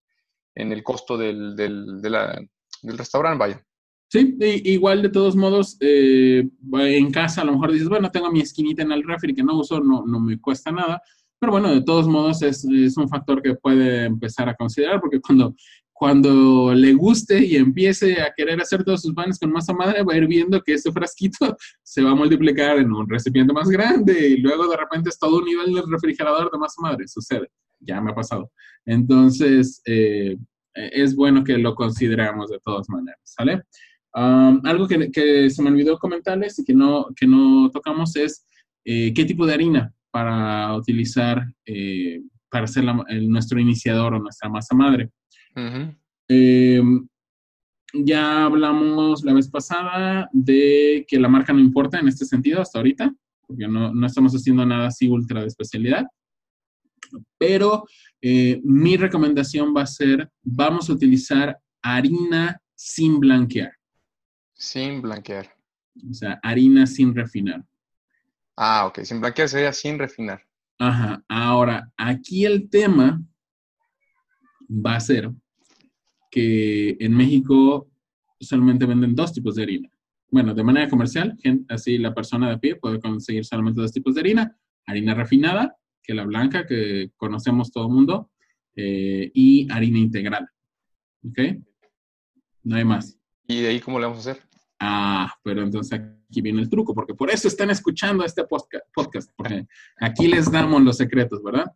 [0.54, 3.66] en el costo del, del, del restaurante, vaya.
[4.08, 8.40] Sí, igual de todos modos, eh, en casa a lo mejor dices, bueno, tengo mi
[8.40, 11.02] esquinita en el refri que no uso, no, no me cuesta nada,
[11.38, 15.20] pero bueno, de todos modos es, es, un factor que puede empezar a considerar porque
[15.20, 15.54] cuando,
[15.92, 20.14] cuando le guste y empiece a querer hacer todos sus panes con masa madre, va
[20.14, 24.28] a ir viendo que ese frasquito se va a multiplicar en un recipiente más grande
[24.28, 27.48] y luego de repente es todo un nivel del refrigerador de masa madre, sucede,
[27.80, 28.50] ya me ha pasado.
[28.84, 30.36] Entonces, eh,
[30.74, 33.62] es bueno que lo consideremos de todas maneras, ¿sale?
[34.12, 38.46] algo que, se me olvidó comentarles y que no, que no tocamos es
[38.82, 42.82] eh, qué tipo de harina para utilizar eh, para hacer
[43.28, 45.10] nuestro iniciador o nuestra masa madre.
[46.26, 47.06] Em,
[47.92, 52.78] ya hablamos la vez pasada de que la marca no importa en este sentido hasta
[52.78, 53.14] ahorita,
[53.46, 56.06] porque no, no estamos haciendo nada así ultra de especialidad.
[57.36, 57.84] Pero
[58.22, 63.72] eh, mi recomendación va a ser, vamos a utilizar harina sin blanquear.
[64.54, 65.54] Sin blanquear.
[66.10, 67.62] O sea, harina sin refinar.
[68.56, 69.00] Ah, ok.
[69.02, 70.42] Sin blanquear sería sin refinar.
[70.78, 71.22] Ajá.
[71.28, 73.22] Ahora, aquí el tema
[74.68, 75.30] va a ser
[76.30, 77.88] que en México
[78.40, 79.90] solamente venden dos tipos de harina.
[80.30, 81.36] Bueno, de manera comercial,
[81.68, 84.56] así la persona de pie puede conseguir solamente dos tipos de harina.
[84.86, 88.30] Harina refinada, que es la blanca que conocemos todo el mundo,
[88.74, 90.48] eh, y harina integral.
[91.26, 91.38] ¿Ok?
[92.64, 93.18] No hay más.
[93.46, 94.42] ¿Y de ahí cómo le vamos a hacer?
[94.78, 99.66] Ah, pero entonces aquí viene el truco, porque por eso están escuchando este podcast, porque
[99.98, 101.66] aquí les damos los secretos, ¿verdad?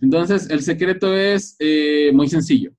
[0.00, 2.72] Entonces, el secreto es eh, muy sencillo.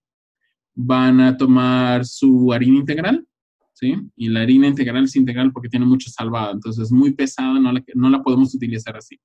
[0.74, 3.28] Van a tomar su harina integral,
[3.74, 3.96] ¿sí?
[4.16, 7.72] Y la harina integral es integral porque tiene mucho salvado, entonces es muy pesada, no
[7.72, 9.20] la, no la podemos utilizar así.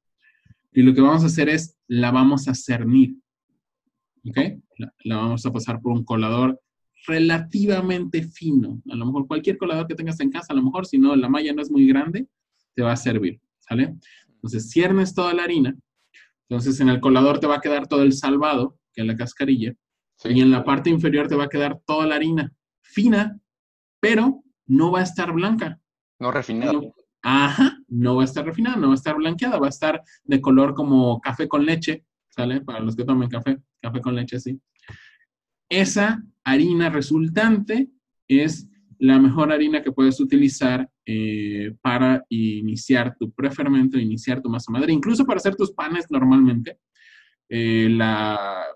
[0.72, 3.16] Y lo que vamos a hacer es, la vamos a cernir,
[4.28, 4.38] ¿ok?
[5.04, 6.60] la vamos a pasar por un colador
[7.06, 8.80] relativamente fino.
[8.90, 11.28] A lo mejor cualquier colador que tengas en casa, a lo mejor si no, la
[11.28, 12.26] malla no es muy grande,
[12.74, 13.94] te va a servir, ¿sale?
[14.28, 15.76] Entonces, ciernes toda la harina.
[16.48, 19.74] Entonces, en el colador te va a quedar todo el salvado, que es la cascarilla,
[20.24, 23.38] y en la parte inferior te va a quedar toda la harina fina,
[24.00, 25.80] pero no va a estar blanca.
[26.18, 26.80] No refinada.
[27.22, 30.40] ajá, no va a estar refinada, no va a estar blanqueada, va a estar de
[30.40, 32.60] color como café con leche, ¿sale?
[32.60, 34.60] Para los que tomen café, café con leche, sí.
[35.74, 37.88] Esa harina resultante
[38.28, 44.70] es la mejor harina que puedes utilizar eh, para iniciar tu prefermento, iniciar tu masa
[44.70, 46.78] madre, incluso para hacer tus panes normalmente.
[47.48, 47.98] Eh,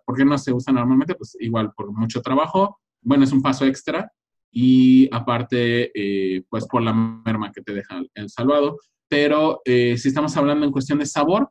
[0.04, 1.14] ¿Por qué no se usa normalmente?
[1.14, 2.80] Pues igual por mucho trabajo.
[3.00, 4.10] Bueno, es un paso extra
[4.50, 8.76] y aparte, eh, pues por la merma que te deja el salvado.
[9.06, 11.48] Pero si estamos hablando en cuestión de sabor,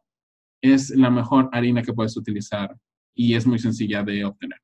[0.62, 2.76] es la mejor harina que puedes utilizar
[3.16, 4.60] y es muy sencilla de obtener.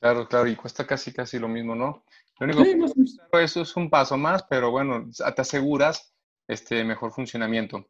[0.00, 2.04] Claro, claro, y cuesta casi, casi lo mismo, ¿no?
[2.38, 6.14] Lo único que eso es un paso más, pero bueno, te aseguras
[6.48, 7.86] este mejor funcionamiento.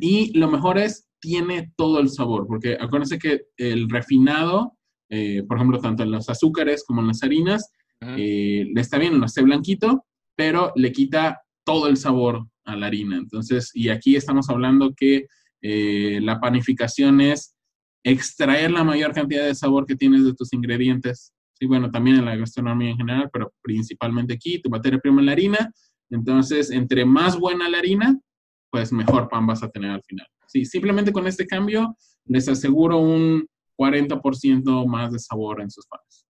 [0.00, 4.76] Y lo mejor es, tiene todo el sabor, porque acuérdense que el refinado,
[5.08, 9.18] eh, por ejemplo, tanto en los azúcares como en las harinas, eh, le está bien,
[9.18, 10.04] no esté blanquito,
[10.36, 13.16] pero le quita todo el sabor a la harina.
[13.16, 15.26] Entonces, y aquí estamos hablando que
[15.62, 17.56] eh, la panificación es
[18.04, 21.32] extraer la mayor cantidad de sabor que tienes de tus ingredientes.
[21.52, 25.26] Sí, bueno, también en la gastronomía en general, pero principalmente aquí, tu materia prima es
[25.26, 25.72] la harina.
[26.08, 28.18] Entonces, entre más buena la harina,
[28.70, 30.26] pues mejor pan vas a tener al final.
[30.46, 33.46] Sí, simplemente con este cambio les aseguro un
[33.76, 36.26] 40% más de sabor en sus panes.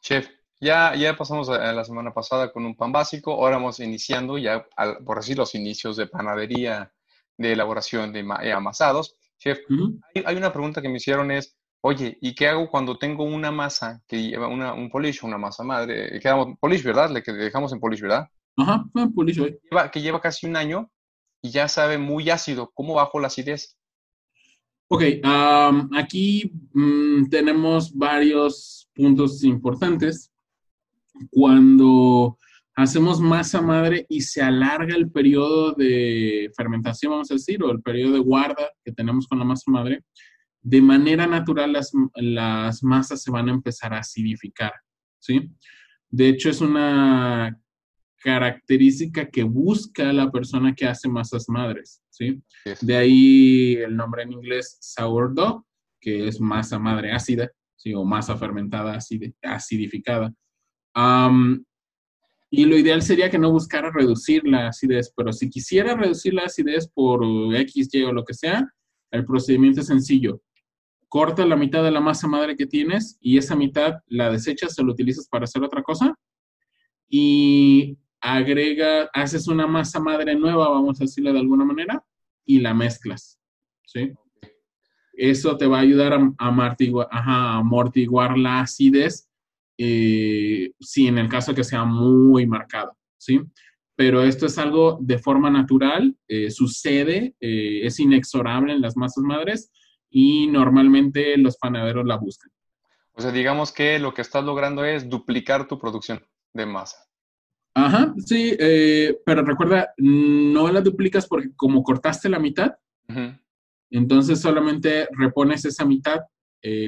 [0.00, 0.28] Chef,
[0.60, 4.66] Ya, ya pasamos la semana pasada con un pan básico, ahora vamos iniciando ya,
[5.04, 6.92] por así los inicios de panadería,
[7.36, 9.16] de elaboración de eh, amasados.
[9.42, 9.58] Chef,
[10.24, 14.00] hay, una pregunta que me hicieron es, oye, ¿y qué hago cuando tengo una masa
[14.06, 16.20] que lleva una, un polish, una masa madre?
[16.20, 17.10] Quedamos polish, ¿verdad?
[17.10, 18.28] Le dejamos en polish, ¿verdad?
[18.56, 19.58] Ajá, polish hoy.
[19.68, 20.88] Lleva, que lleva casi un año
[21.42, 22.70] y ya sabe muy ácido.
[22.72, 23.76] ¿Cómo bajo la acidez?
[24.86, 25.02] Ok,
[25.96, 30.30] aquí mm, tenemos varios puntos importantes.
[31.30, 32.38] Cuando
[32.74, 37.82] hacemos masa madre y se alarga el periodo de fermentación, vamos a decir, o el
[37.82, 40.04] periodo de guarda que tenemos con la masa madre,
[40.62, 44.72] de manera natural las, las masas se van a empezar a acidificar,
[45.18, 45.50] ¿sí?
[46.08, 47.58] De hecho, es una
[48.22, 52.40] característica que busca la persona que hace masas madres, ¿sí?
[52.80, 55.64] De ahí el nombre en inglés sourdough,
[56.00, 57.92] que es masa madre ácida, ¿sí?
[57.94, 58.96] O masa fermentada
[59.42, 60.32] acidificada.
[62.54, 66.42] Y lo ideal sería que no buscara reducir la acidez, pero si quisiera reducir la
[66.42, 67.24] acidez por
[67.56, 68.70] X, Y o lo que sea,
[69.10, 70.42] el procedimiento es sencillo.
[71.08, 74.84] Corta la mitad de la masa madre que tienes y esa mitad la desechas o
[74.84, 76.14] la utilizas para hacer otra cosa.
[77.08, 82.04] Y agrega, haces una masa madre nueva, vamos a decirle de alguna manera,
[82.44, 83.40] y la mezclas.
[83.86, 84.12] ¿Sí?
[85.14, 89.31] Eso te va a ayudar a, a amortiguar la acidez
[89.78, 93.40] eh, si en el caso que sea muy marcado, ¿sí?
[93.96, 99.24] Pero esto es algo de forma natural, eh, sucede, eh, es inexorable en las masas
[99.24, 99.70] madres
[100.10, 102.50] y normalmente los panaderos la buscan.
[103.12, 106.96] O sea, digamos que lo que estás logrando es duplicar tu producción de masa.
[107.74, 108.54] Ajá, sí,
[109.24, 112.72] pero recuerda, no la duplicas porque como cortaste la mitad,
[113.90, 116.20] entonces solamente repones esa mitad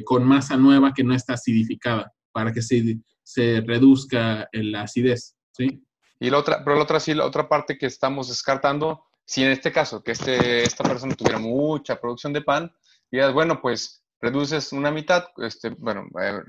[0.04, 5.82] con masa nueva que no está acidificada para que se, se reduzca la acidez, ¿sí?
[6.18, 9.52] Y la otra, pero la otra sí, la otra parte que estamos descartando, si en
[9.52, 12.72] este caso, que este, esta persona tuviera mucha producción de pan,
[13.10, 16.40] dirías, bueno, pues reduces una mitad, este, bueno, eh,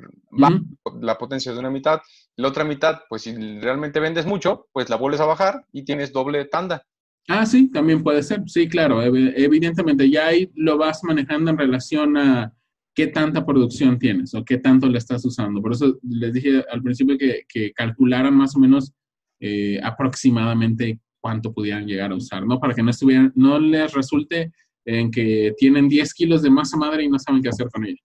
[1.02, 2.02] la potencia de una mitad,
[2.36, 6.12] la otra mitad, pues si realmente vendes mucho, pues la vuelves a bajar y tienes
[6.12, 6.84] doble tanda.
[7.28, 12.18] Ah, sí, también puede ser, sí, claro, evidentemente ya ahí lo vas manejando en relación
[12.18, 12.54] a,
[12.96, 15.62] qué tanta producción tienes o qué tanto le estás usando.
[15.62, 18.94] Por eso les dije al principio que, que calcularan más o menos
[19.40, 22.60] eh, aproximadamente cuánto pudieran llegar a usar, ¿no?
[22.60, 24.54] Para que no estuvieran, no les resulte
[24.86, 28.02] en que tienen 10 kilos de masa madre y no saben qué hacer con ella.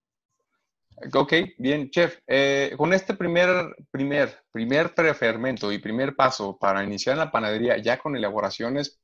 [1.13, 2.19] Ok, bien, chef.
[2.27, 7.97] Eh, con este primer, primer, primer prefermento y primer paso para iniciar la panadería, ya
[7.97, 8.99] con elaboraciones,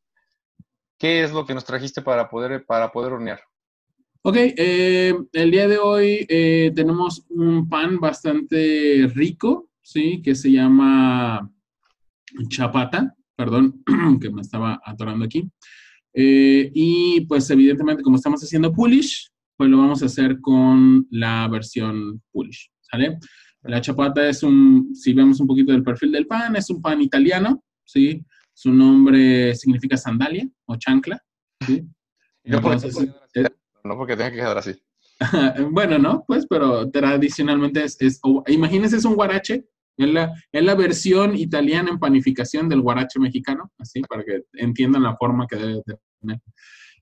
[1.00, 3.42] ¿qué es lo que nos trajiste para poder, para poder hornear?
[4.30, 10.22] Ok, eh, el día de hoy eh, tenemos un pan bastante rico, ¿sí?
[10.22, 11.50] Que se llama
[12.50, 13.82] chapata, perdón,
[14.22, 15.50] que me estaba atorando aquí.
[16.14, 21.48] Eh, y pues evidentemente como estamos haciendo Polish, pues lo vamos a hacer con la
[21.48, 23.20] versión Polish, ¿sale?
[23.62, 27.02] La chapata es un, si vemos un poquito del perfil del pan, es un pan
[27.02, 28.26] italiano, ¿sí?
[28.54, 31.18] Su nombre significa sandalia o chancla,
[31.66, 31.82] ¿sí?
[32.44, 33.10] Entonces,
[33.88, 34.76] no porque tenga que quedar así.
[35.72, 37.98] bueno, no, pues, pero tradicionalmente es,
[38.48, 39.66] imagínense, es un guarache,
[39.98, 45.04] es la, es la versión italiana en panificación del guarache mexicano, así, para que entiendan
[45.04, 45.82] la forma que debe
[46.22, 46.40] tener.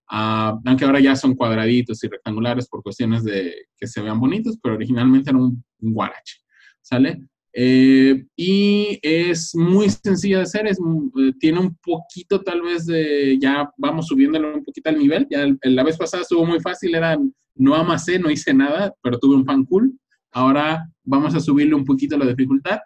[0.08, 4.58] Ah, aunque ahora ya son cuadraditos y rectangulares por cuestiones de que se vean bonitos,
[4.62, 6.38] pero originalmente era un guarache,
[6.82, 7.28] ¿sale?
[7.58, 13.38] Eh, y es muy sencilla de hacer, es, eh, tiene un poquito tal vez de,
[13.40, 17.18] ya vamos subiéndolo un poquito al nivel, ya la vez pasada estuvo muy fácil, era,
[17.56, 19.98] no amasé, no hice nada, pero tuve un pan cool.
[20.34, 22.80] Ahora vamos a subirle un poquito la dificultad.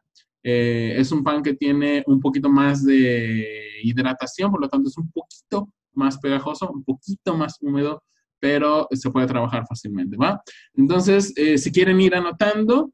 [0.44, 3.48] Eh, es un pan que tiene un poquito más de
[3.82, 8.04] hidratación, por lo tanto es un poquito más pegajoso, un poquito más húmedo,
[8.40, 10.40] pero se puede trabajar fácilmente, ¿va?
[10.76, 12.94] Entonces, si quieren ir anotando,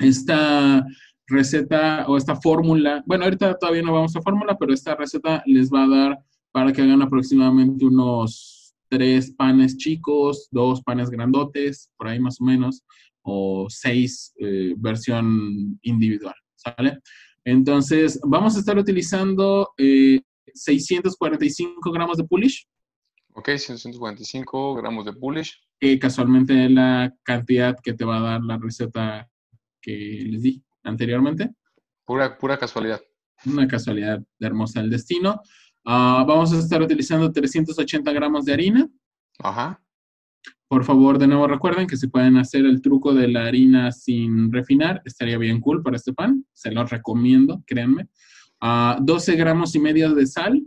[0.00, 0.84] esta
[1.26, 5.70] receta o esta fórmula, bueno, ahorita todavía no vamos a fórmula, pero esta receta les
[5.70, 6.18] va a dar
[6.52, 12.44] para que hagan aproximadamente unos tres panes chicos, dos panes grandotes, por ahí más o
[12.44, 12.82] menos,
[13.22, 16.98] o seis eh, versión individual, ¿sale?
[17.44, 22.66] Entonces, vamos a estar utilizando 645 eh, gramos de pulish.
[23.32, 25.54] Ok, 645 gramos de pulish.
[25.78, 29.30] Que casualmente es la cantidad que te va a dar la receta
[29.80, 31.50] que les di anteriormente.
[32.04, 33.00] Pura, pura casualidad.
[33.46, 35.40] Una casualidad hermosa del destino.
[35.84, 38.88] Ah, vamos a estar utilizando 380 gramos de harina.
[39.38, 39.82] Ajá.
[40.68, 44.52] por favor, de nuevo recuerden que si pueden hacer el truco de la harina sin
[44.52, 46.44] refinar, estaría bien cool para este pan.
[46.52, 48.08] Se los recomiendo, créanme.
[48.60, 50.62] 12 gramos y medio de sal.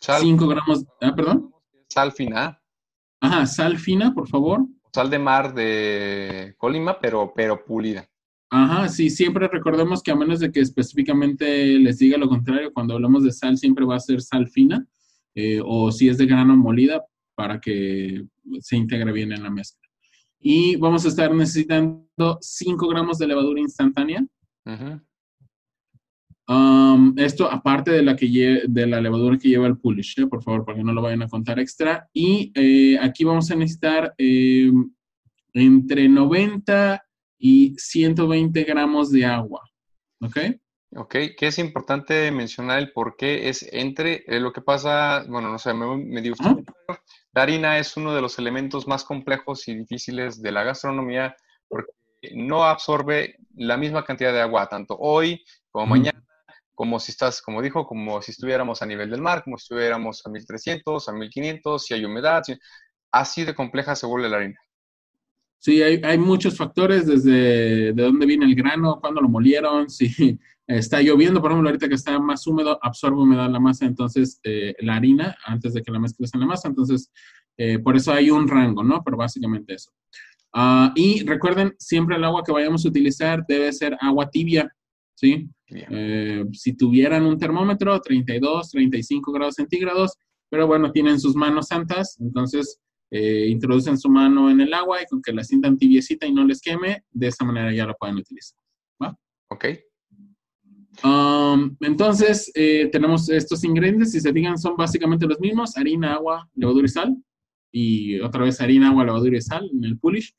[0.00, 1.50] 5 gramos, ah, perdón.
[1.88, 2.60] Sal fina.
[3.20, 4.66] Ajá, sal fina, por favor.
[4.94, 8.08] Sal de mar de Colima, pero, pero pulida.
[8.48, 12.94] Ajá, sí, siempre recordemos que a menos de que específicamente les diga lo contrario, cuando
[12.94, 14.86] hablamos de sal siempre va a ser sal fina,
[15.34, 18.24] eh, o si es de grano molida, para que
[18.60, 19.82] se integre bien en la mezcla.
[20.38, 24.24] Y vamos a estar necesitando 5 gramos de levadura instantánea.
[26.46, 30.26] Um, esto aparte de la, que de la levadura que lleva el pulish, ¿eh?
[30.26, 32.08] por favor, para que no lo vayan a contar extra.
[32.12, 34.70] Y eh, aquí vamos a necesitar eh,
[35.54, 37.02] entre 90
[37.38, 39.62] y 120 gramos de agua.
[40.20, 40.38] ¿Ok?
[40.96, 45.58] Ok, que es importante mencionar el por qué es entre lo que pasa, bueno, no
[45.58, 46.62] sé, me, me dio usted.
[47.32, 51.34] La harina es uno de los elementos más complejos y difíciles de la gastronomía
[51.68, 51.90] porque
[52.34, 56.23] no absorbe la misma cantidad de agua tanto hoy como mañana
[56.74, 60.24] como si estás, como dijo, como si estuviéramos a nivel del mar, como si estuviéramos
[60.26, 62.42] a 1300, a 1500, si hay humedad,
[63.12, 64.58] así de compleja se vuelve la harina.
[65.58, 70.38] Sí, hay, hay, muchos factores, desde de dónde viene el grano, cuándo lo molieron, si
[70.66, 74.74] está lloviendo, por ejemplo, ahorita que está más húmedo, absorbe humedad la masa, entonces eh,
[74.80, 77.10] la harina, antes de que la mezcles en la masa, entonces
[77.56, 79.02] eh, por eso hay un rango, ¿no?
[79.04, 79.90] Pero básicamente eso.
[80.52, 84.72] Ah, y recuerden, siempre el agua que vayamos a utilizar debe ser agua tibia,
[85.14, 85.48] ¿sí?
[85.74, 90.12] Eh, si tuvieran un termómetro, 32, 35 grados centígrados,
[90.48, 95.06] pero bueno, tienen sus manos santas, entonces eh, introducen su mano en el agua y
[95.06, 98.16] con que la sientan tibiecita y no les queme, de esa manera ya lo pueden
[98.16, 98.56] utilizar.
[99.02, 99.16] ¿va?
[99.48, 99.66] Ok.
[101.02, 106.48] Um, entonces, eh, tenemos estos ingredientes, si se digan, son básicamente los mismos, harina, agua,
[106.54, 107.16] levadura y sal,
[107.72, 110.32] y otra vez harina, agua, levadura y sal en el pulish.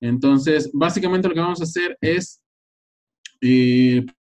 [0.00, 2.40] Entonces, básicamente lo que vamos a hacer es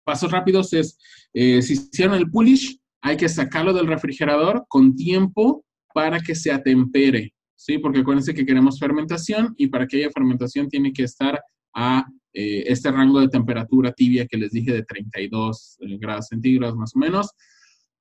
[0.07, 0.97] pasos rápidos es,
[1.35, 6.53] eh, si hicieron el pulish, hay que sacarlo del refrigerador con tiempo para que se
[6.53, 7.79] atempere, ¿sí?
[7.79, 11.41] Porque acuérdense que queremos fermentación y para que haya fermentación tiene que estar
[11.75, 16.77] a eh, este rango de temperatura tibia que les dije de 32 eh, grados centígrados
[16.77, 17.33] más o menos.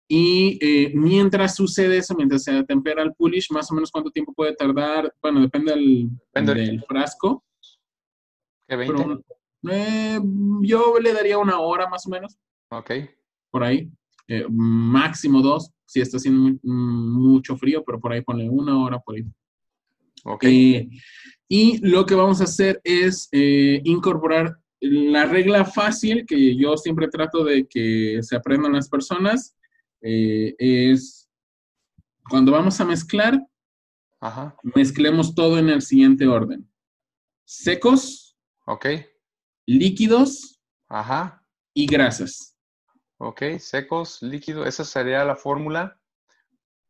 [0.07, 0.59] Y
[0.93, 5.11] mientras sucede eso, mientras se atempera el pulish, más o menos cuánto tiempo puede tardar,
[5.19, 7.43] bueno, depende del, frasco.
[8.67, 9.23] ¿Qué 20?
[9.71, 10.19] Eh,
[10.61, 12.37] yo le daría una hora más o menos.
[12.69, 12.91] Ok.
[13.49, 13.89] Por ahí.
[14.27, 19.15] Eh, máximo dos, si está haciendo mucho frío, pero por ahí pone una hora por
[19.15, 19.25] ahí.
[20.23, 20.43] Ok.
[20.45, 20.89] Eh,
[21.47, 27.43] y lo que vamos a hacer es incorporar la regla fácil que yo siempre trato
[27.43, 29.55] de que se aprendan las personas.
[30.01, 31.29] es
[32.27, 33.39] cuando vamos a mezclar,
[34.63, 36.67] mezclemos todo en el siguiente orden.
[37.45, 38.35] Secos.
[38.65, 38.87] Ok
[39.65, 41.43] líquidos Ajá.
[41.73, 42.57] y grasas.
[43.17, 45.99] Ok, secos, líquidos, esa sería la fórmula.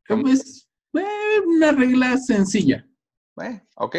[0.08, 2.88] Es eh, una regla sencilla.
[3.42, 3.96] Eh, ok.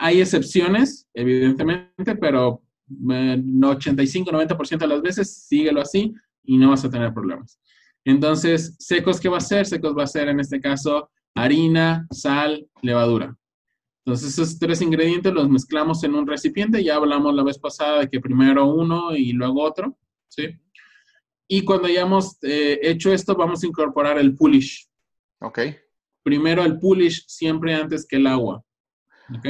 [0.00, 6.14] Hay, excepciones, evidentemente, pero 85-90% de las veces síguelo así
[6.44, 7.60] y no vas a tener problemas.
[8.04, 9.66] Entonces, secos, ¿qué va a ser?
[9.66, 13.36] Secos va a ser en este caso harina, sal, levadura.
[14.08, 16.82] Entonces, esos tres ingredientes los mezclamos en un recipiente.
[16.82, 19.98] Ya hablamos la vez pasada de que primero uno y luego otro,
[20.28, 20.58] ¿sí?
[21.46, 24.88] Y cuando hayamos eh, hecho esto, vamos a incorporar el pulish.
[25.40, 25.58] Ok.
[26.22, 28.64] Primero el pulish, siempre antes que el agua.
[29.36, 29.46] ¿Ok?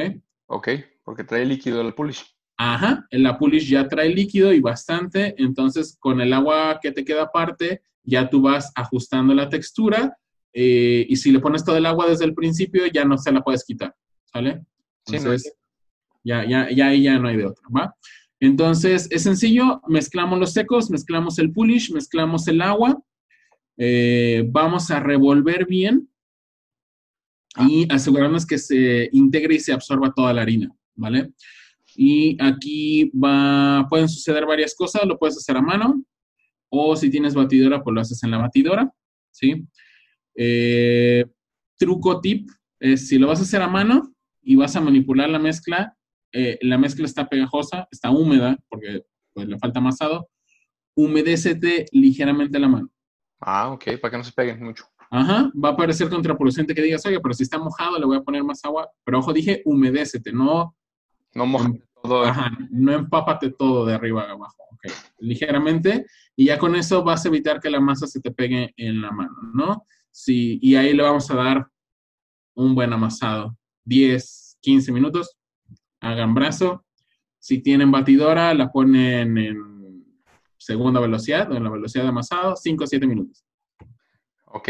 [0.47, 0.69] Ok,
[1.05, 2.25] porque trae líquido el pulish.
[2.57, 5.37] Ajá, el pulish ya trae líquido y bastante.
[5.39, 10.19] Entonces, con el agua que te queda aparte, ya tú vas ajustando la textura.
[10.53, 13.41] Eh, y si le pones todo el agua desde el principio, ya no se la
[13.41, 13.95] puedes quitar.
[14.33, 14.65] ¿Sale?
[15.07, 15.55] Entonces,
[16.25, 17.95] ya, ya, ya ahí ya no hay de otra, ¿va?
[18.41, 23.03] Entonces, es sencillo, mezclamos los secos, mezclamos el pulish, mezclamos el agua,
[23.77, 26.09] eh, vamos a revolver bien
[27.57, 31.33] y asegurarnos que se integre y se absorba toda la harina, ¿vale?
[31.97, 36.05] Y aquí va, pueden suceder varias cosas, lo puedes hacer a mano
[36.71, 38.93] o si tienes batidora, pues lo haces en la batidora,
[39.33, 39.65] ¿sí?
[40.37, 41.25] Eh,
[41.77, 42.49] truco tip
[42.79, 44.15] es si lo vas a hacer a mano,
[44.49, 45.95] y vas a manipular la mezcla,
[46.33, 50.31] eh, la mezcla está pegajosa, está húmeda, porque pues, le falta amasado,
[50.97, 52.89] humedécete ligeramente la mano.
[53.41, 54.87] Ah, ok, para que no se peguen mucho.
[55.11, 58.23] Ajá, va a parecer contraproducente que digas, oye, pero si está mojado le voy a
[58.23, 58.89] poner más agua.
[59.05, 60.75] Pero ojo, dije humedécete, no...
[61.35, 62.25] No mojate todo.
[62.25, 64.91] Ajá, no empápate todo de arriba a abajo, ok.
[65.19, 69.03] Ligeramente, y ya con eso vas a evitar que la masa se te pegue en
[69.03, 69.85] la mano, ¿no?
[70.11, 71.69] Sí, y ahí le vamos a dar
[72.55, 73.55] un buen amasado
[73.89, 75.37] 10, 15 minutos,
[76.01, 76.85] hagan brazo.
[77.39, 80.05] Si tienen batidora, la ponen en
[80.59, 83.45] segunda velocidad o en la velocidad de amasado, 5 o 7 minutos.
[84.47, 84.69] Ok,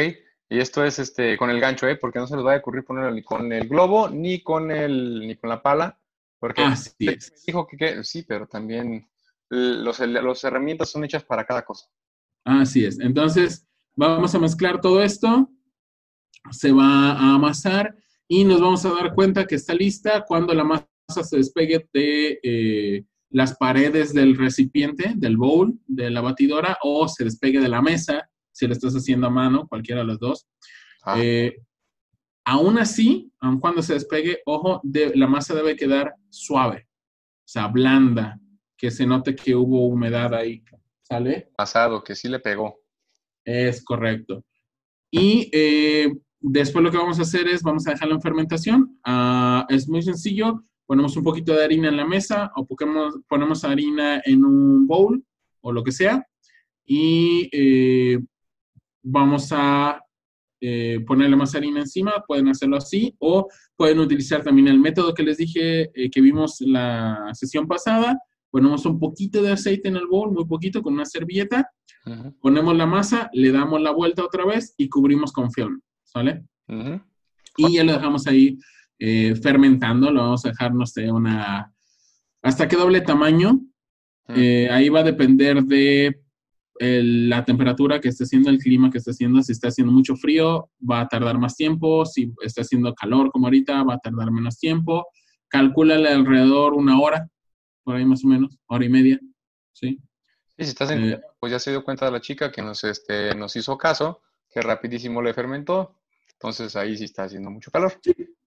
[0.50, 1.96] y esto es este con el gancho, ¿eh?
[1.96, 5.20] Porque no se les va a ocurrir ponerlo ni con el globo ni con el
[5.26, 5.98] ni con la pala,
[6.38, 7.32] porque Así me es.
[7.46, 9.08] dijo que, que- sí, pero también
[9.50, 11.86] los, los herramientas son hechas para cada cosa.
[12.44, 12.98] Así es.
[13.00, 13.66] Entonces,
[13.96, 15.48] vamos a mezclar todo esto.
[16.50, 17.94] Se va a amasar
[18.28, 20.86] y nos vamos a dar cuenta que está lista cuando la masa
[21.22, 27.24] se despegue de eh, las paredes del recipiente, del bowl, de la batidora, o se
[27.24, 30.46] despegue de la mesa, si lo estás haciendo a mano, cualquiera de las dos.
[31.02, 31.56] Ah, Eh,
[32.44, 37.68] aún así, aun cuando se despegue, ojo, de- la masa debe quedar suave, o sea,
[37.68, 38.38] blanda,
[38.76, 40.62] que se note que hubo humedad ahí.
[41.02, 41.50] ¿Sale?
[41.56, 42.80] pasado, que sí le pegó.
[43.42, 44.44] Es correcto.
[45.10, 48.99] Y eh, después lo que vamos a hacer es, vamos a dejarlo en fermentación.
[49.05, 50.64] Ah, es muy sencillo.
[50.86, 55.22] Ponemos un poquito de harina en la mesa o ponemos, ponemos harina en un bowl
[55.61, 56.26] o lo que sea.
[56.84, 58.18] Y eh,
[59.03, 60.03] vamos a
[60.61, 62.24] eh, ponerle más harina encima.
[62.26, 66.61] Pueden hacerlo así o pueden utilizar también el método que les dije eh, que vimos
[66.61, 68.18] la sesión pasada.
[68.51, 71.70] Ponemos un poquito de aceite en el bowl, muy poquito, con una servilleta
[72.41, 75.80] ponemos la masa, le damos la vuelta otra vez y cubrimos con film,
[76.12, 76.44] ¿sale?
[77.56, 78.59] Y ya lo dejamos ahí
[78.98, 81.72] eh, fermentando, lo vamos a dejar, no sé, una...
[82.42, 83.61] ¿Hasta qué doble tamaño?
[84.28, 86.20] Eh, ahí va a depender de
[86.78, 89.42] el- la temperatura que esté haciendo, el clima que esté haciendo.
[89.42, 92.04] Si está haciendo mucho frío, va a tardar más tiempo.
[92.06, 95.06] Si está haciendo calor como ahorita, va a tardar menos tiempo.
[95.48, 97.28] Calcúlale alrededor una hora,
[97.82, 99.18] por ahí más o menos, hora y media,
[99.72, 99.98] ¿sí?
[100.56, 103.34] Sí, si estás en Eh, pues ya se dio cuenta la chica que nos, este,
[103.34, 105.97] nos hizo caso, que rapidísimo le fermentó.
[106.41, 107.93] Entonces ahí sí está haciendo mucho calor.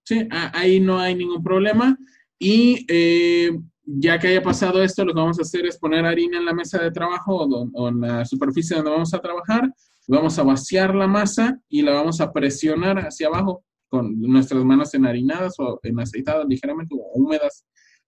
[0.03, 1.97] Sí, a- ahí no hay ningún problema.
[2.39, 3.51] Y eh,
[3.83, 6.53] ya que haya pasado esto, lo que vamos a hacer es poner harina en la
[6.53, 7.35] mesa de trabajo
[7.73, 9.69] o, en la superficie donde vamos a trabajar.
[10.07, 14.93] Vamos a vaciar la masa y la vamos a presionar hacia abajo con nuestras manos
[14.93, 17.65] enharinadas o aceitadas ligeramente o húmedas.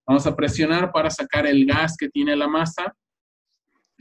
[0.08, 2.96] Vamos a presionar para sacar el gas que tiene la masa.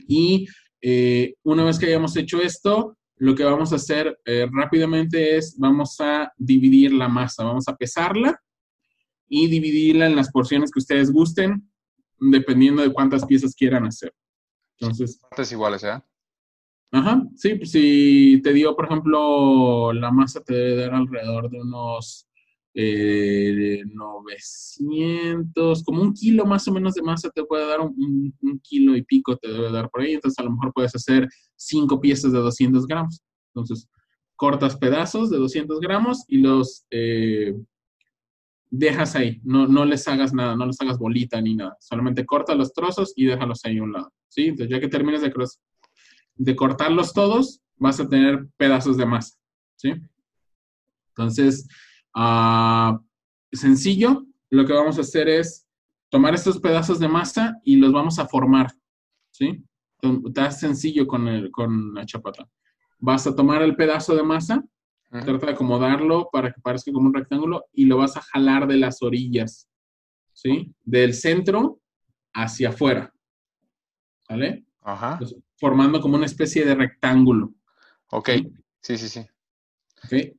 [0.07, 0.47] Y
[0.81, 5.57] eh, una vez que hayamos hecho esto, lo que vamos a hacer eh, rápidamente es,
[5.57, 8.39] vamos a dividir la masa, vamos a pesarla
[9.27, 11.69] y dividirla en las porciones que ustedes gusten,
[12.19, 14.13] dependiendo de cuántas piezas quieran hacer.
[14.79, 16.01] Entonces, Partes iguales, ¿eh?
[16.91, 21.61] ajá, sí, pues si te dio, por ejemplo, la masa te debe dar alrededor de
[21.61, 22.27] unos
[22.75, 28.95] eh, 900, como un kilo más o menos de masa te puede dar, un, kilo
[28.95, 32.31] y pico te debe dar por ahí, entonces a lo mejor puedes hacer cinco piezas
[32.31, 33.21] de 200 gramos.
[33.53, 33.87] Entonces,
[34.35, 37.53] cortas pedazos de 200 gramos y los eh,
[38.71, 42.55] dejas ahí, no, no les hagas nada, no les hagas bolita ni nada, solamente corta
[42.55, 44.45] los trozos y déjalos ahí a un lado, ¿sí?
[44.45, 45.31] Entonces, ya que termines de,
[46.35, 49.37] de cortarlos todos, vas a tener pedazos de masa,
[49.75, 49.93] ¿sí?
[51.09, 51.67] Entonces,
[52.15, 52.99] ah,
[53.51, 55.65] sencillo, lo que vamos a hacer es
[56.09, 58.71] tomar estos pedazos de masa y los vamos a formar,
[59.31, 59.63] ¿sí?
[60.25, 62.47] Está sencillo con, el, con la chapata.
[62.99, 64.63] Vas a tomar el pedazo de masa,
[65.09, 68.77] trata de acomodarlo para que parezca como un rectángulo y lo vas a jalar de
[68.77, 69.69] las orillas,
[70.33, 70.73] ¿sí?
[70.83, 71.79] Del centro
[72.33, 73.13] hacia afuera,
[74.27, 74.65] ¿vale?
[74.81, 75.13] Ajá.
[75.13, 77.53] Entonces, formando como una especie de rectángulo,
[78.11, 78.29] Ok.
[78.29, 78.53] ¿sí?
[78.81, 79.25] Sí, sí, sí.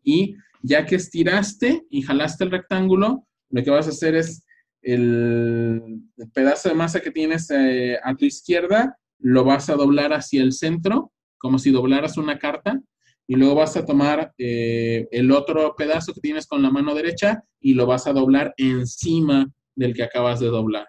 [0.02, 4.44] Y ya que estiraste y jalaste el rectángulo, lo que vas a hacer es
[4.82, 10.12] el, el pedazo de masa que tienes eh, a tu izquierda, lo vas a doblar
[10.12, 12.80] hacia el centro, como si doblaras una carta,
[13.26, 17.42] y luego vas a tomar eh, el otro pedazo que tienes con la mano derecha
[17.60, 20.86] y lo vas a doblar encima del que acabas de doblar.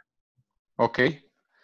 [0.76, 1.00] Ok.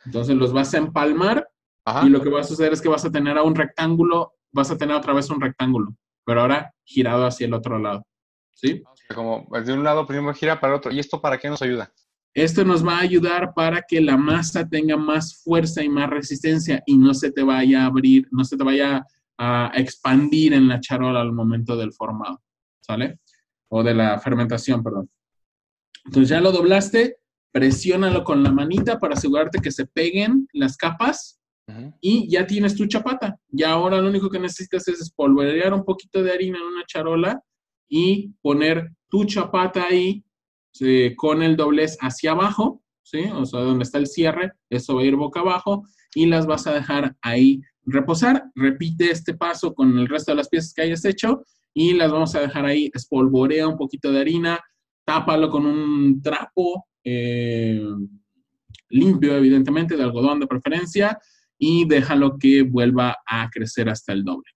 [0.06, 1.48] Entonces los vas a empalmar
[1.86, 2.08] Ajá.
[2.08, 4.72] y lo que vas a hacer es que vas a tener a un rectángulo, vas
[4.72, 5.96] a tener otra vez un rectángulo,
[6.32, 8.08] pero ahora girado hacia el otro lado.
[8.54, 8.82] ¿Sí?
[8.90, 10.90] O sea, Como de un lado primero gira para el otro.
[10.90, 11.92] ¿Y esto para qué nos ayuda?
[12.34, 16.82] Esto nos va a ayudar para que la masa tenga más fuerza y más resistencia
[16.86, 19.06] y no se te vaya a abrir, no se te vaya
[19.38, 22.42] a expandir en la charola al momento del formado,
[22.80, 23.20] ¿sale?
[23.68, 25.10] O de la fermentación, perdón.
[26.06, 27.18] Entonces ya lo doblaste,
[27.52, 31.41] presiónalo con la manita para asegurarte que se peguen las capas
[32.00, 33.38] Y ya tienes tu chapata.
[33.50, 37.42] Ya ahora lo único que necesitas es espolvorear un poquito de harina en una charola
[37.88, 40.24] y poner tu chapata ahí
[41.18, 43.26] con el doblez hacia abajo, ¿sí?
[43.34, 46.66] O sea, donde está el cierre, eso va a ir boca abajo y las vas
[46.68, 48.46] a dejar ahí reposar.
[48.56, 51.44] Repite este paso con el resto de las piezas que hayas hecho
[51.74, 54.60] y las vamos a dejar ahí, espolvorea un poquito de harina,
[55.06, 57.84] tápalo con un trapo eh,
[58.90, 61.18] limpio, evidentemente, de algodón de preferencia,
[61.64, 64.50] y déjalo que vuelva a crecer hasta el doble.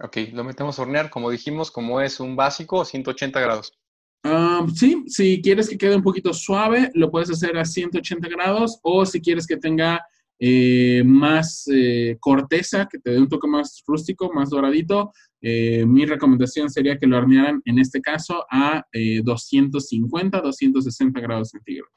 [0.00, 3.78] Ok, lo metemos a hornear, como dijimos, como es un básico, 180 grados.
[4.24, 8.80] Ah, sí, si quieres que quede un poquito suave, lo puedes hacer a 180 grados
[8.82, 10.00] o si quieres que tenga
[10.38, 15.12] eh, más eh, corteza, que te dé un toque más rústico, más doradito,
[15.42, 18.86] eh, mi recomendación sería que lo hornearan en este caso a
[19.22, 21.92] 250, 260 grados centígrados.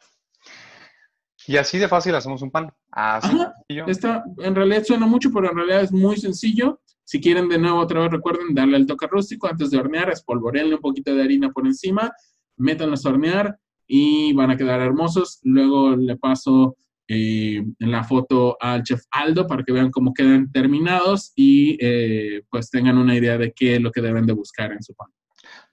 [1.48, 2.72] Y así de fácil hacemos un pan.
[2.92, 3.38] Así
[3.68, 6.82] Esta, en realidad suena mucho, pero en realidad es muy sencillo.
[7.04, 10.76] Si quieren de nuevo otra vez recuerden darle el toque rústico antes de hornear, espolvorearle
[10.76, 12.12] un poquito de harina por encima,
[12.58, 15.40] métanlos a hornear y van a quedar hermosos.
[15.44, 16.78] Luego le paso
[17.08, 22.42] eh, en la foto al chef Aldo para que vean cómo quedan terminados y eh,
[22.50, 25.10] pues tengan una idea de qué es lo que deben de buscar en su pan.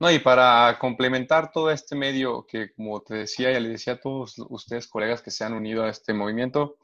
[0.03, 4.00] No, y para complementar todo este medio que, como te decía, ya le decía a
[4.00, 6.76] todos ustedes, colegas que se han unido a este movimiento,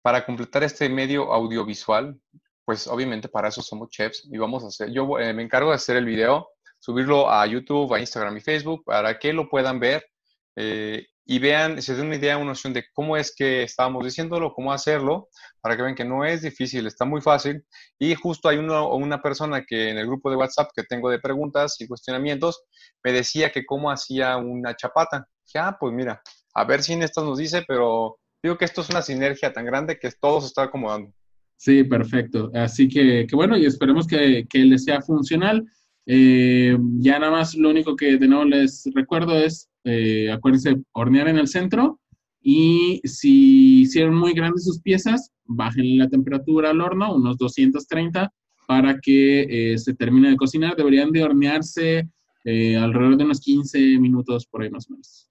[0.00, 2.20] para completar este medio audiovisual,
[2.64, 5.74] pues obviamente para eso somos chefs y vamos a hacer, yo eh, me encargo de
[5.74, 10.06] hacer el video, subirlo a YouTube, a Instagram y Facebook para que lo puedan ver
[10.54, 14.52] eh, y vean, se den una idea, una noción de cómo es que estábamos diciéndolo,
[14.52, 15.28] cómo hacerlo,
[15.60, 17.64] para que vean que no es difícil, está muy fácil.
[17.98, 21.20] Y justo hay uno, una persona que en el grupo de WhatsApp que tengo de
[21.20, 22.64] preguntas y cuestionamientos
[23.04, 25.26] me decía que cómo hacía una chapata.
[25.46, 26.20] Dije, ah, pues mira,
[26.54, 29.64] a ver si en esto nos dice, pero digo que esto es una sinergia tan
[29.64, 31.12] grande que todo se está acomodando.
[31.56, 32.50] Sí, perfecto.
[32.54, 35.64] Así que, que bueno, y esperemos que, que les sea funcional.
[36.06, 41.28] Eh, ya nada más lo único que de nuevo les recuerdo es, eh, acuérdense, hornear
[41.28, 42.00] en el centro
[42.40, 48.32] y si hicieron muy grandes sus piezas, bajen la temperatura al horno, unos 230,
[48.66, 50.76] para que eh, se termine de cocinar.
[50.76, 52.08] Deberían de hornearse
[52.44, 55.28] alrededor de unos 15 minutos por ahí más o menos.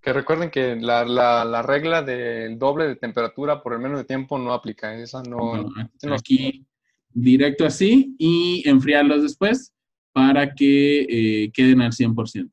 [0.00, 4.38] Que recuerden que la, la, regla del doble de temperatura por el menos de tiempo
[4.38, 4.94] no aplica.
[4.94, 5.68] Esa no.
[6.12, 6.64] aquí
[7.12, 9.75] directo así y enfriarlos después
[10.16, 12.50] para que eh, queden al 100%.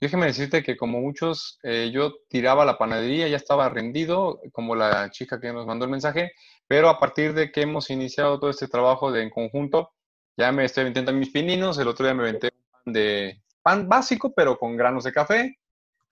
[0.00, 5.10] Déjeme decirte que como muchos, eh, yo tiraba la panadería, ya estaba rendido, como la
[5.10, 6.32] chica que nos mandó el mensaje,
[6.66, 9.90] pero a partir de que hemos iniciado todo este trabajo de en conjunto,
[10.34, 13.86] ya me estoy intentando mis pininos, el otro día me aventé un pan de pan
[13.86, 15.58] básico, pero con granos de café.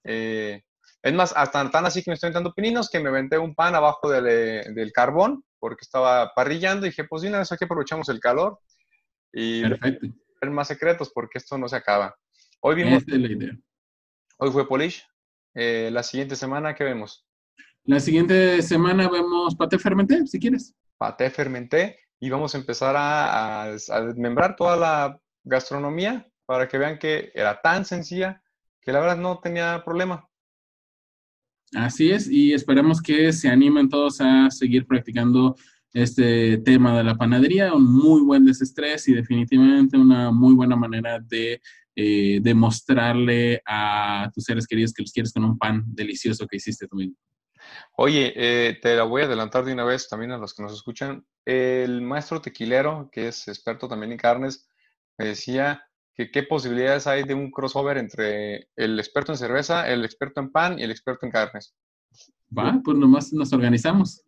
[0.05, 0.63] Eh,
[1.03, 3.75] es más, hasta tan así que me estoy inventando pininos que me aventé un pan
[3.75, 8.11] abajo del, del carbón, porque estaba parrillando y dije, pues de una vez aquí aprovechamos
[8.11, 8.59] el calor.
[9.33, 10.09] Y Perfecto
[10.51, 12.17] más secretos porque esto no se acaba.
[12.61, 13.03] Hoy vimos.
[14.39, 15.03] Hoy fue Polish.
[15.55, 17.27] Eh, la siguiente semana, ¿qué vemos?
[17.85, 20.75] La siguiente semana vemos paté fermenté, si quieres.
[20.99, 26.99] Paté fermenté y vamos a empezar a, a, desmembrar toda la gastronomía para que vean
[26.99, 28.43] que era tan sencilla
[28.81, 30.29] que la verdad no tenía problema.
[31.75, 35.57] Así es, y esperamos que se animen todos a seguir practicando
[35.93, 41.19] este tema de la panadería, un muy buen desestrés y definitivamente una muy buena manera
[41.21, 41.61] de
[41.95, 46.87] eh, demostrarle a tus seres queridos que los quieres con un pan delicioso que hiciste
[46.87, 47.17] tú mismo.
[47.97, 50.73] Oye, eh, te la voy a adelantar de una vez también a los que nos
[50.73, 51.25] escuchan.
[51.45, 54.69] El maestro tequilero, que es experto también en carnes,
[55.19, 55.83] me decía
[56.15, 60.51] que qué posibilidades hay de un crossover entre el experto en cerveza, el experto en
[60.51, 61.75] pan y el experto en carnes.
[62.57, 64.23] Va, pues nomás nos organizamos.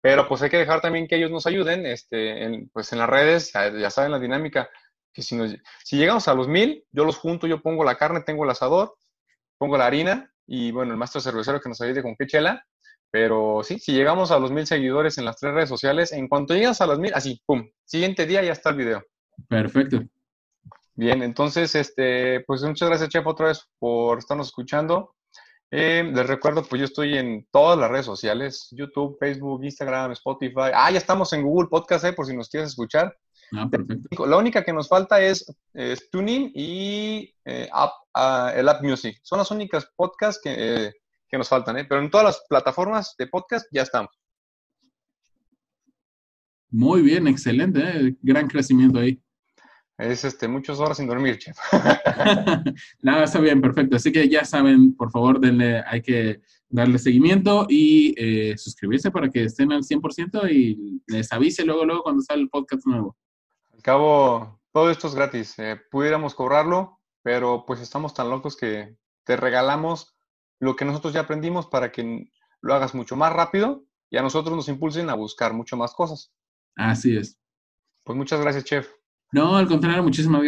[0.00, 3.08] Pero pues hay que dejar también que ellos nos ayuden, este, en, pues en las
[3.08, 4.70] redes, ya, saben la dinámica,
[5.12, 5.38] que si,
[5.84, 8.96] si llegamos a los mil, yo los junto, yo pongo la carne, tengo el asador,
[9.58, 12.64] pongo la harina y bueno, el maestro cervecero que nos ayude con qué chela.
[13.12, 16.54] Pero sí, si llegamos a los mil seguidores en las tres redes sociales, en cuanto
[16.54, 19.04] llegas a los mil, así, pum, siguiente día ya está el video.
[19.48, 20.00] Perfecto.
[20.94, 25.14] Bien, entonces, este, pues muchas gracias, Chef, otra vez por estarnos escuchando.
[25.70, 30.70] Eh, les recuerdo, pues yo estoy en todas las redes sociales, YouTube, Facebook, Instagram, Spotify.
[30.74, 33.16] Ah, ya estamos en Google Podcast, eh, por si nos quieres escuchar.
[33.52, 34.26] Ah, perfecto.
[34.26, 35.46] La única que nos falta es,
[36.10, 39.18] Tuning y eh, ah, el App Music.
[39.22, 40.92] Son las únicas podcasts que,
[41.30, 41.86] que nos faltan, ¿eh?
[41.88, 44.10] pero en todas las plataformas de podcast ya estamos.
[46.70, 48.16] Muy bien, excelente, ¿eh?
[48.20, 49.20] gran crecimiento ahí.
[50.00, 51.58] Es este, muchas horas sin dormir, chef.
[53.02, 53.96] Nada, está bien, perfecto.
[53.96, 56.40] Así que ya saben, por favor, denle, hay que
[56.70, 62.02] darle seguimiento y eh, suscribirse para que estén al 100% y les avise luego, luego
[62.02, 63.16] cuando sale el podcast nuevo.
[63.74, 65.58] Al cabo, todo esto es gratis.
[65.58, 70.16] Eh, pudiéramos cobrarlo, pero pues estamos tan locos que te regalamos
[70.60, 72.30] lo que nosotros ya aprendimos para que
[72.62, 76.32] lo hagas mucho más rápido y a nosotros nos impulsen a buscar mucho más cosas.
[76.76, 77.38] Así es.
[78.04, 78.99] Pues muchas gracias, chef.
[79.32, 80.38] No, al contrario, muchísimas